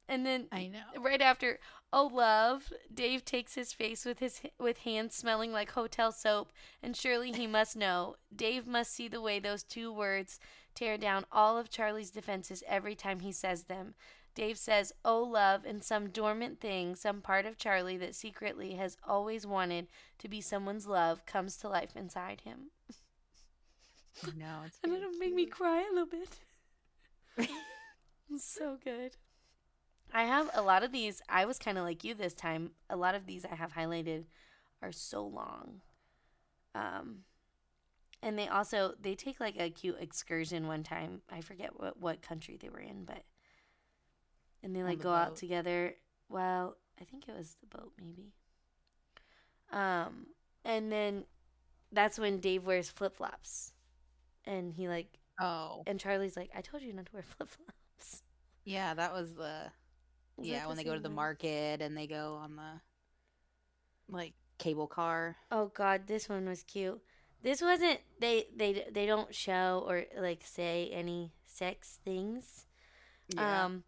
And 0.07 0.25
then 0.25 0.47
I 0.49 0.67
know. 0.67 1.01
right 1.01 1.21
after 1.21 1.59
oh 1.93 2.07
love. 2.07 2.71
Dave 2.93 3.25
takes 3.25 3.55
his 3.55 3.73
face 3.73 4.05
with 4.05 4.19
his 4.19 4.41
with 4.59 4.79
hands 4.79 5.15
smelling 5.15 5.51
like 5.51 5.71
hotel 5.71 6.11
soap 6.11 6.51
and 6.81 6.95
surely 6.95 7.31
he 7.31 7.47
must 7.47 7.75
know. 7.75 8.15
Dave 8.35 8.67
must 8.67 8.93
see 8.93 9.07
the 9.07 9.21
way 9.21 9.39
those 9.39 9.63
two 9.63 9.91
words 9.91 10.39
tear 10.73 10.97
down 10.97 11.25
all 11.31 11.57
of 11.57 11.69
charlie's 11.69 12.11
defenses 12.11 12.63
every 12.67 12.95
time 12.95 13.19
he 13.19 13.31
says 13.31 13.63
them. 13.63 13.93
Dave 14.33 14.57
says 14.57 14.93
oh 15.03 15.21
love 15.21 15.65
and 15.65 15.83
some 15.83 16.09
dormant 16.09 16.59
thing 16.61 16.95
some 16.95 17.21
part 17.21 17.45
of 17.45 17.57
charlie 17.57 17.97
that 17.97 18.15
secretly 18.15 18.75
has 18.75 18.95
always 19.05 19.45
wanted 19.45 19.87
to 20.19 20.29
be 20.29 20.39
someone's 20.39 20.87
love 20.87 21.25
comes 21.25 21.57
to 21.57 21.67
life 21.67 21.95
inside 21.95 22.41
him. 22.41 22.71
Know. 24.37 24.61
It's 24.65 24.77
and 24.83 24.93
it'll 24.93 25.11
make 25.11 25.33
me 25.33 25.45
cry 25.45 25.81
a 25.81 25.93
little 25.93 26.05
bit. 26.05 26.39
It's 28.29 28.43
so 28.57 28.77
good. 28.83 29.17
I 30.13 30.23
have 30.23 30.49
a 30.53 30.61
lot 30.61 30.83
of 30.83 30.91
these. 30.91 31.21
I 31.29 31.45
was 31.45 31.57
kind 31.57 31.77
of 31.77 31.83
like 31.83 32.03
you 32.03 32.13
this 32.13 32.33
time. 32.33 32.71
A 32.89 32.95
lot 32.95 33.15
of 33.15 33.25
these 33.25 33.45
I 33.45 33.55
have 33.55 33.73
highlighted 33.73 34.25
are 34.81 34.91
so 34.91 35.25
long. 35.25 35.81
Um 36.75 37.19
and 38.23 38.37
they 38.37 38.47
also 38.47 38.93
they 39.01 39.15
take 39.15 39.39
like 39.39 39.55
a 39.59 39.69
cute 39.69 39.97
excursion 39.99 40.67
one 40.67 40.83
time. 40.83 41.21
I 41.31 41.41
forget 41.41 41.79
what 41.79 41.99
what 41.99 42.21
country 42.21 42.57
they 42.59 42.69
were 42.69 42.79
in, 42.79 43.05
but 43.05 43.23
and 44.63 44.75
they 44.75 44.83
like 44.83 44.97
the 44.99 45.03
go 45.05 45.11
out 45.13 45.35
together. 45.35 45.95
Well, 46.29 46.77
I 46.99 47.03
think 47.03 47.27
it 47.27 47.35
was 47.35 47.55
the 47.61 47.77
boat 47.77 47.93
maybe. 47.99 48.33
Um 49.71 50.27
and 50.63 50.91
then 50.91 51.25
that's 51.91 52.19
when 52.19 52.39
Dave 52.39 52.65
wears 52.65 52.89
flip-flops. 52.89 53.73
And 54.45 54.73
he 54.73 54.87
like 54.87 55.17
Oh, 55.39 55.81
and 55.87 55.99
Charlie's 55.99 56.37
like, 56.37 56.51
"I 56.55 56.61
told 56.61 56.83
you 56.83 56.93
not 56.93 57.07
to 57.07 57.13
wear 57.13 57.23
flip-flops." 57.37 58.23
yeah, 58.63 58.93
that 58.93 59.11
was 59.13 59.33
the 59.35 59.71
Was 60.49 60.49
yeah 60.49 60.67
when 60.67 60.75
the 60.75 60.77
they 60.77 60.83
go 60.83 60.93
to 60.95 60.99
the 60.99 61.09
one? 61.09 61.19
market 61.23 61.81
and 61.81 61.95
they 61.97 62.07
go 62.07 62.35
on 62.41 62.55
the 62.55 62.81
like 64.09 64.33
cable 64.57 64.87
car. 64.87 65.37
Oh 65.51 65.67
god, 65.67 66.07
this 66.07 66.27
one 66.29 66.47
was 66.47 66.63
cute. 66.63 67.01
This 67.43 67.61
wasn't 67.61 67.99
they 68.19 68.47
they 68.55 68.85
they 68.91 69.05
don't 69.05 69.33
show 69.33 69.83
or 69.87 70.05
like 70.17 70.43
say 70.45 70.89
any 70.93 71.33
sex 71.45 71.99
things. 72.03 72.65
Um 73.37 73.83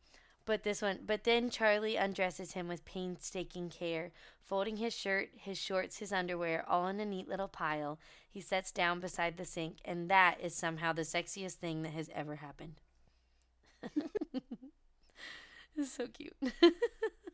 but 0.46 0.64
this 0.64 0.82
one 0.82 1.00
but 1.06 1.24
then 1.24 1.50
Charlie 1.50 1.98
undresses 1.98 2.54
him 2.54 2.68
with 2.68 2.86
painstaking 2.86 3.70
care, 3.70 4.12
folding 4.42 4.78
his 4.78 4.94
shirt, 4.96 5.30
his 5.36 5.58
shorts, 5.60 5.98
his 6.00 6.14
underwear 6.14 6.66
all 6.68 6.88
in 6.88 7.00
a 7.00 7.06
neat 7.06 7.28
little 7.30 7.48
pile. 7.50 8.00
He 8.30 8.42
sets 8.42 8.72
down 8.72 9.00
beside 9.00 9.38
the 9.38 9.46
sink 9.46 9.78
and 9.86 10.10
that 10.10 10.40
is 10.42 10.56
somehow 10.56 10.94
the 10.94 11.04
sexiest 11.04 11.56
thing 11.56 11.84
that 11.84 11.94
has 11.94 12.10
ever 12.14 12.38
happened. 12.38 12.82
it's 15.78 15.92
so 15.92 16.08
cute. 16.08 16.36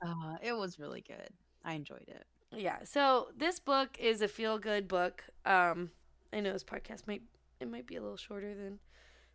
uh, 0.02 0.36
it 0.42 0.54
was 0.54 0.80
really 0.80 1.02
good. 1.02 1.30
I 1.64 1.74
enjoyed 1.74 2.06
it. 2.08 2.26
yeah 2.56 2.78
so 2.84 3.28
this 3.38 3.60
book 3.60 3.98
is 4.00 4.22
a 4.22 4.28
feel 4.28 4.58
good 4.58 4.88
book 4.88 5.24
um 5.46 5.92
i 6.34 6.40
know 6.40 6.52
this 6.54 6.64
podcast 6.64 7.06
might 7.06 7.22
it 7.60 7.70
might 7.70 7.86
be 7.86 7.96
a 7.96 8.02
little 8.02 8.18
shorter 8.18 8.56
than 8.56 8.80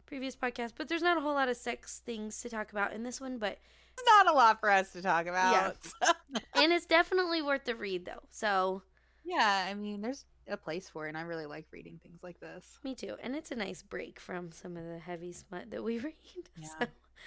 previous 0.06 0.34
podcasts 0.34 0.72
but 0.76 0.88
there's 0.88 1.02
not 1.02 1.16
a 1.16 1.20
whole 1.20 1.34
lot 1.34 1.48
of 1.48 1.56
sex 1.56 2.02
things 2.04 2.40
to 2.40 2.48
talk 2.48 2.72
about 2.72 2.92
in 2.92 3.02
this 3.04 3.20
one 3.20 3.38
but 3.38 3.58
It's 3.96 4.02
not 4.06 4.28
a 4.28 4.32
lot 4.34 4.58
for 4.58 4.68
us 4.70 4.90
to 4.92 5.02
talk 5.02 5.26
about. 5.26 5.76
Yeah. 6.02 6.12
and 6.56 6.72
it's 6.72 6.86
definitely 6.86 7.40
worth 7.42 7.64
the 7.66 7.76
read 7.76 8.04
though 8.06 8.22
so 8.30 8.82
yeah, 9.26 9.66
I 9.70 9.72
mean, 9.74 10.02
there's 10.02 10.26
a 10.48 10.56
place 10.58 10.90
for 10.90 11.06
it, 11.06 11.08
and 11.08 11.16
I 11.16 11.22
really 11.22 11.46
like 11.46 11.64
reading 11.72 11.98
things 12.02 12.22
like 12.22 12.38
this. 12.40 12.78
me 12.82 12.94
too 12.94 13.16
and 13.22 13.36
it's 13.36 13.50
a 13.52 13.56
nice 13.56 13.82
break 13.82 14.18
from 14.18 14.50
some 14.50 14.76
of 14.76 14.84
the 14.84 14.98
heavy 14.98 15.32
smut 15.32 15.70
that 15.70 15.84
we 15.84 15.98
read 16.08 16.14
Yeah. 16.56 16.68
so, 16.80 16.86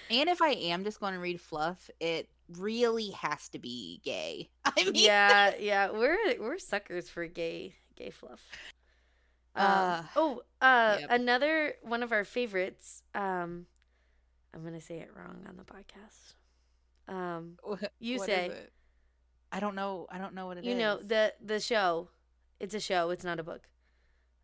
And 0.09 0.29
if 0.29 0.41
I 0.41 0.49
am 0.51 0.83
just 0.83 0.99
going 0.99 1.13
to 1.13 1.19
read 1.19 1.39
fluff, 1.41 1.89
it 1.99 2.29
really 2.57 3.09
has 3.11 3.49
to 3.49 3.59
be 3.59 3.99
gay. 4.03 4.49
I 4.65 4.71
mean, 4.83 4.91
yeah 4.95 5.53
yeah 5.59 5.91
we're 5.91 6.17
we're 6.39 6.57
suckers 6.59 7.09
for 7.09 7.25
gay 7.27 7.73
gay 7.95 8.09
fluff 8.11 8.39
um, 9.55 9.65
Uh, 9.65 10.03
oh 10.15 10.41
uh 10.61 10.97
yep. 11.01 11.09
another 11.11 11.73
one 11.81 12.03
of 12.03 12.11
our 12.11 12.23
favorites 12.23 13.01
um 13.15 13.65
i'm 14.53 14.63
gonna 14.63 14.79
say 14.79 14.99
it 14.99 15.09
wrong 15.15 15.45
on 15.49 15.57
the 15.57 15.63
podcast 15.63 16.35
um 17.13 17.57
You 17.99 18.19
what 18.19 18.29
is 18.29 18.35
say. 18.35 18.45
it? 18.47 18.71
I 19.51 19.59
don't 19.59 19.75
know. 19.75 20.07
I 20.11 20.17
don't 20.19 20.33
know 20.35 20.45
what 20.45 20.57
it 20.57 20.61
is. 20.61 20.67
you 20.67 20.75
know 20.75 20.97
the 20.97 21.33
the 21.43 21.59
show 21.59 22.09
it's 22.59 22.75
a 22.75 22.79
show 22.79 23.09
it's 23.09 23.23
not 23.25 23.39
a 23.39 23.43
book 23.43 23.67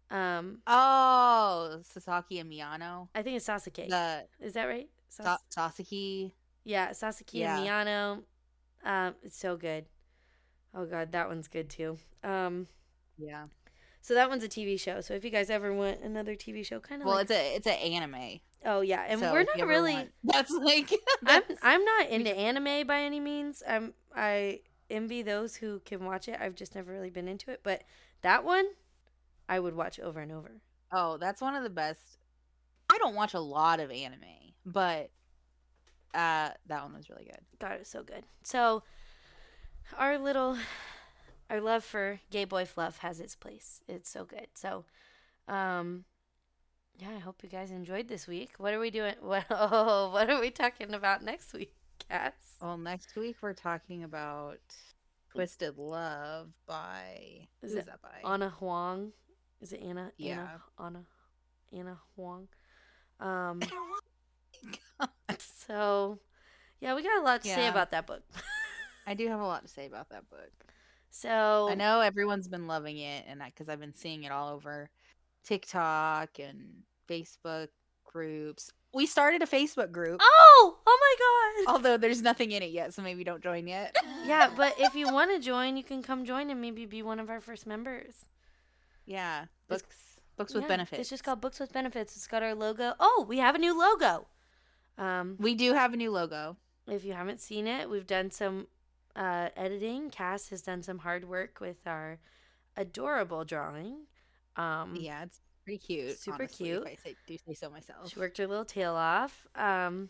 um 0.09 0.59
Oh, 0.67 1.79
Sasaki 1.83 2.39
and 2.39 2.51
Miyano. 2.51 3.07
i 3.15 3.21
think 3.21 3.37
it's 3.37 3.47
sasuke 3.47 3.87
The 3.89 4.25
is 4.41 4.53
that 4.53 4.65
right 4.65 4.89
Sa- 5.15 5.37
Sasaki. 5.49 6.33
yeah 6.63 6.89
sasuke 6.89 7.33
Yeah. 7.33 7.57
and 7.57 7.67
miyano 7.67 8.23
um 8.85 9.15
it's 9.23 9.37
so 9.37 9.55
good 9.57 9.85
oh 10.73 10.85
god 10.85 11.11
that 11.11 11.27
one's 11.27 11.47
good 11.47 11.69
too 11.69 11.97
um 12.23 12.67
Yeah. 13.17 13.45
so 14.01 14.13
that 14.15 14.29
one's 14.29 14.43
a 14.43 14.49
tv 14.49 14.79
show 14.79 15.01
so 15.01 15.13
if 15.13 15.23
you 15.23 15.29
guys 15.29 15.49
ever 15.49 15.73
want 15.73 16.01
another 16.01 16.35
tv 16.35 16.65
show 16.65 16.79
kind 16.79 17.01
of 17.01 17.05
Well, 17.07 17.15
like, 17.17 17.29
it's 17.29 17.31
a 17.31 17.55
it's 17.55 17.67
an 17.67 17.73
anime. 17.73 18.39
oh 18.65 18.81
yeah 18.81 19.05
and 19.07 19.19
so 19.19 19.31
we're 19.31 19.43
not 19.43 19.67
really 19.67 19.93
want- 19.93 20.11
That's 20.23 20.51
like. 20.51 20.91
I'm 21.25 21.43
I'm 21.61 21.83
not 21.85 22.09
into 22.09 22.35
anime 22.35 22.87
by 22.87 23.01
any 23.01 23.19
means. 23.19 23.61
I'm 23.67 23.93
I 24.15 24.61
envy 24.89 25.21
those 25.21 25.55
who 25.57 25.79
can 25.85 26.05
watch 26.05 26.27
it. 26.27 26.37
I've 26.39 26.55
just 26.55 26.73
never 26.75 26.91
really 26.91 27.09
been 27.09 27.27
into 27.27 27.51
it, 27.51 27.59
but 27.63 27.83
that 28.21 28.43
one 28.43 28.65
I 29.49 29.59
would 29.59 29.75
watch 29.75 29.99
over 29.99 30.19
and 30.21 30.31
over. 30.31 30.61
oh, 30.91 31.17
that's 31.17 31.41
one 31.41 31.55
of 31.55 31.63
the 31.63 31.69
best. 31.69 32.01
I 32.89 32.97
don't 32.99 33.15
watch 33.15 33.33
a 33.33 33.39
lot 33.39 33.79
of 33.79 33.91
anime, 33.91 34.21
but 34.65 35.11
uh, 36.13 36.51
that 36.67 36.83
one 36.83 36.93
was 36.93 37.09
really 37.09 37.25
good. 37.25 37.39
God, 37.59 37.73
it 37.73 37.79
was 37.79 37.87
so 37.87 38.03
good. 38.03 38.23
So 38.43 38.83
our 39.97 40.17
little 40.17 40.57
our 41.49 41.59
love 41.61 41.83
for 41.83 42.19
gay 42.31 42.45
boy 42.45 42.65
fluff 42.65 42.99
has 42.99 43.19
its 43.19 43.35
place. 43.35 43.81
It's 43.87 44.09
so 44.09 44.25
good. 44.25 44.47
So 44.53 44.85
um 45.47 46.05
yeah, 46.97 47.09
I 47.15 47.19
hope 47.19 47.43
you 47.43 47.49
guys 47.49 47.71
enjoyed 47.71 48.07
this 48.07 48.27
week. 48.27 48.51
What 48.57 48.73
are 48.73 48.79
we 48.79 48.91
doing? 48.91 49.15
What 49.21 49.45
oh, 49.49 50.09
what 50.11 50.29
are 50.29 50.39
we 50.39 50.51
talking 50.51 50.93
about 50.93 51.23
next 51.23 51.53
week, 51.53 51.73
Cass? 52.09 52.33
Well, 52.61 52.77
next 52.77 53.15
week 53.15 53.37
we're 53.41 53.53
talking 53.53 54.03
about 54.03 54.59
Twisted 55.31 55.77
Love 55.77 56.49
by 56.67 57.47
Is 57.61 57.71
who's 57.71 57.73
it 57.75 57.85
that 57.87 58.01
by? 58.01 58.21
Ana 58.23 58.49
Huang. 58.49 59.11
Is 59.61 59.73
it 59.73 59.81
Anna? 59.81 60.11
Yeah. 60.17 60.47
Anna, 60.79 61.03
Anna. 61.73 61.79
Ana 61.79 61.99
Huang. 62.15 62.47
Um, 63.19 63.61
so 65.67 66.19
yeah, 66.79 66.95
we 66.95 67.03
got 67.03 67.19
a 67.19 67.23
lot 67.23 67.41
to 67.43 67.47
say 67.47 67.67
about 67.67 67.91
that 67.91 68.07
book. 68.07 68.23
I 69.07 69.13
do 69.13 69.27
have 69.27 69.39
a 69.39 69.45
lot 69.45 69.63
to 69.63 69.67
say 69.67 69.85
about 69.85 70.09
that 70.09 70.29
book. 70.29 70.39
So 71.15 71.67
I 71.69 71.75
know 71.75 72.01
everyone's 72.01 72.47
been 72.47 72.65
loving 72.65 72.97
it, 72.97 73.25
and 73.27 73.39
that 73.39 73.53
because 73.53 73.69
I've 73.69 73.79
been 73.79 73.93
seeing 73.93 74.23
it 74.23 74.31
all 74.31 74.49
over 74.49 74.89
TikTok 75.43 76.39
and 76.39 76.81
Facebook 77.07 77.67
groups. 78.03 78.71
We 78.95 79.05
started 79.05 79.43
a 79.43 79.45
Facebook 79.45 79.91
group, 79.91 80.19
Oh, 80.23 80.77
oh 80.87 80.99
my 80.99 81.63
god. 81.65 81.71
although 81.73 81.97
there's 81.97 82.23
nothing 82.23 82.51
in 82.51 82.63
it 82.63 82.71
yet, 82.71 82.95
so 82.95 83.03
maybe 83.03 83.23
don't 83.23 83.43
join 83.43 83.67
yet. 83.67 83.95
Yeah, 84.25 84.49
but 84.57 84.73
if 84.79 84.95
you 84.95 85.11
want 85.13 85.29
to 85.31 85.39
join, 85.39 85.77
you 85.77 85.83
can 85.83 86.01
come 86.01 86.25
join 86.25 86.49
and 86.49 86.59
maybe 86.59 86.87
be 86.87 87.03
one 87.03 87.19
of 87.19 87.29
our 87.29 87.41
first 87.41 87.67
members. 87.67 88.25
yeah, 89.05 89.43
It's- 89.43 89.81
books, 89.81 89.95
books 90.37 90.53
with 90.55 90.63
Yeah, 90.63 90.67
benefits. 90.69 91.01
It's 91.01 91.09
just 91.11 91.23
called 91.23 91.41
Books 91.41 91.59
with 91.59 91.71
Benefits. 91.73 92.15
It's 92.15 92.25
got 92.25 92.41
our 92.41 92.55
logo. 92.55 92.93
Oh, 92.99 93.25
we 93.27 93.37
have 93.37 93.53
a 93.53 93.59
new 93.59 93.77
logo. 93.77 94.25
Um, 94.97 95.35
We 95.39 95.55
do 95.55 95.73
have 95.73 95.93
a 95.93 95.97
new 95.97 96.11
logo. 96.11 96.57
if 96.87 97.03
you 97.05 97.13
haven't 97.13 97.39
seen 97.39 97.67
it, 97.67 97.89
we've 97.89 98.07
done 98.07 98.31
some 98.31 98.67
uh, 99.15 99.49
editing. 99.55 100.09
Cass 100.09 100.49
has 100.49 100.61
done 100.61 100.83
some 100.83 100.99
hard 100.99 101.27
work 101.27 101.59
with 101.59 101.77
our 101.85 102.19
adorable 102.77 103.43
drawing. 103.45 104.05
Um, 104.55 104.95
Yeah, 104.99 105.23
it's 105.23 105.39
pretty 105.63 105.79
cute. 105.79 106.19
super 106.19 106.43
honestly, 106.43 106.65
cute. 106.67 106.83
I 106.87 106.95
say, 106.95 107.15
do 107.27 107.37
say 107.47 107.53
so 107.53 107.69
myself. 107.69 108.09
She 108.09 108.19
worked 108.19 108.37
her 108.37 108.47
little 108.47 108.65
tail 108.65 108.93
off. 108.95 109.47
Um, 109.55 110.09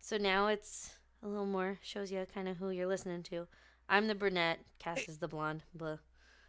so 0.00 0.16
now 0.16 0.48
it's 0.48 0.90
a 1.22 1.28
little 1.28 1.46
more 1.46 1.78
shows 1.82 2.10
you 2.12 2.24
kind 2.34 2.48
of 2.48 2.56
who 2.58 2.70
you're 2.70 2.86
listening 2.86 3.22
to. 3.24 3.46
I'm 3.88 4.06
the 4.06 4.14
brunette. 4.14 4.58
Cass 4.78 5.08
is 5.08 5.18
the 5.18 5.28
blonde. 5.28 5.62
Blah. 5.74 5.96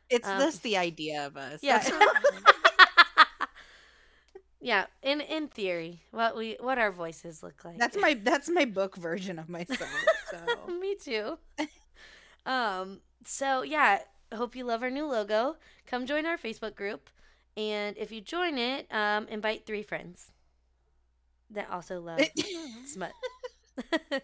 It's 0.10 0.28
um, 0.28 0.40
just 0.40 0.64
the 0.64 0.78
idea 0.78 1.26
of 1.26 1.38
us. 1.38 1.60
Yeah. 1.64 1.84
Yeah. 4.62 4.86
In 5.01 5.22
in 5.22 5.47
theory, 5.47 6.01
what 6.12 6.36
we 6.36 6.57
what 6.60 6.78
our 6.78 6.91
voices 6.91 7.41
look 7.43 7.64
like. 7.64 7.78
That's 7.78 7.97
my 7.97 8.14
that's 8.14 8.49
my 8.49 8.66
book 8.66 8.95
version 8.97 9.39
of 9.39 9.47
myself. 9.49 9.89
So 10.32 10.68
Me 10.80 10.95
too. 10.95 11.38
um. 12.45 13.01
So 13.26 13.62
yeah, 13.64 13.99
hope 14.34 14.55
you 14.55 14.64
love 14.66 14.84
our 14.84 14.89
new 14.91 15.05
logo. 15.05 15.55
Come 15.88 16.05
join 16.05 16.26
our 16.26 16.38
Facebook 16.38 16.76
group, 16.76 17.10
and 17.57 17.97
if 17.97 18.12
you 18.12 18.22
join 18.22 18.57
it, 18.57 18.88
um, 18.93 19.28
invite 19.30 19.66
three 19.66 19.84
friends 19.84 20.32
that 21.51 21.70
also 21.70 21.99
love 21.99 22.22
smut. 22.86 23.12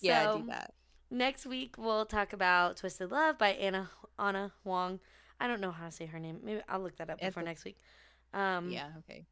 yeah, 0.00 0.24
So, 0.32 0.38
do 0.40 0.46
that. 0.48 0.72
Next 1.10 1.46
week 1.46 1.76
we'll 1.78 2.06
talk 2.06 2.32
about 2.32 2.76
Twisted 2.78 3.10
Love 3.10 3.38
by 3.38 3.50
Anna 3.50 3.90
Ana 4.18 4.52
Huang. 4.64 5.00
I 5.38 5.46
don't 5.46 5.60
know 5.60 5.70
how 5.70 5.86
to 5.86 5.92
say 5.92 6.06
her 6.06 6.18
name. 6.18 6.40
Maybe 6.42 6.60
I'll 6.68 6.80
look 6.80 6.96
that 6.96 7.10
up 7.10 7.20
before 7.20 7.42
a- 7.42 7.46
next 7.46 7.64
week. 7.64 7.76
Um, 8.34 8.70
Yeah, 8.70 8.88
okay. 8.98 9.24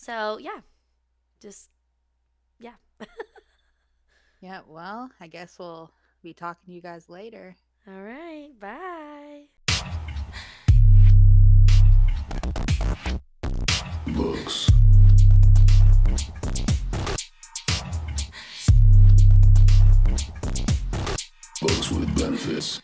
So 0.00 0.38
yeah, 0.38 0.60
just 1.42 1.68
yeah. 2.58 2.76
yeah. 4.40 4.60
Well, 4.66 5.10
I 5.20 5.26
guess 5.26 5.58
we'll 5.58 5.92
be 6.22 6.32
talking 6.32 6.68
to 6.68 6.72
you 6.72 6.80
guys 6.80 7.10
later. 7.10 7.54
All 7.86 8.00
right. 8.00 8.48
Bye. 8.58 9.42
Books. 14.06 14.70
Books 21.60 21.90
with 21.90 22.18
benefits. 22.18 22.80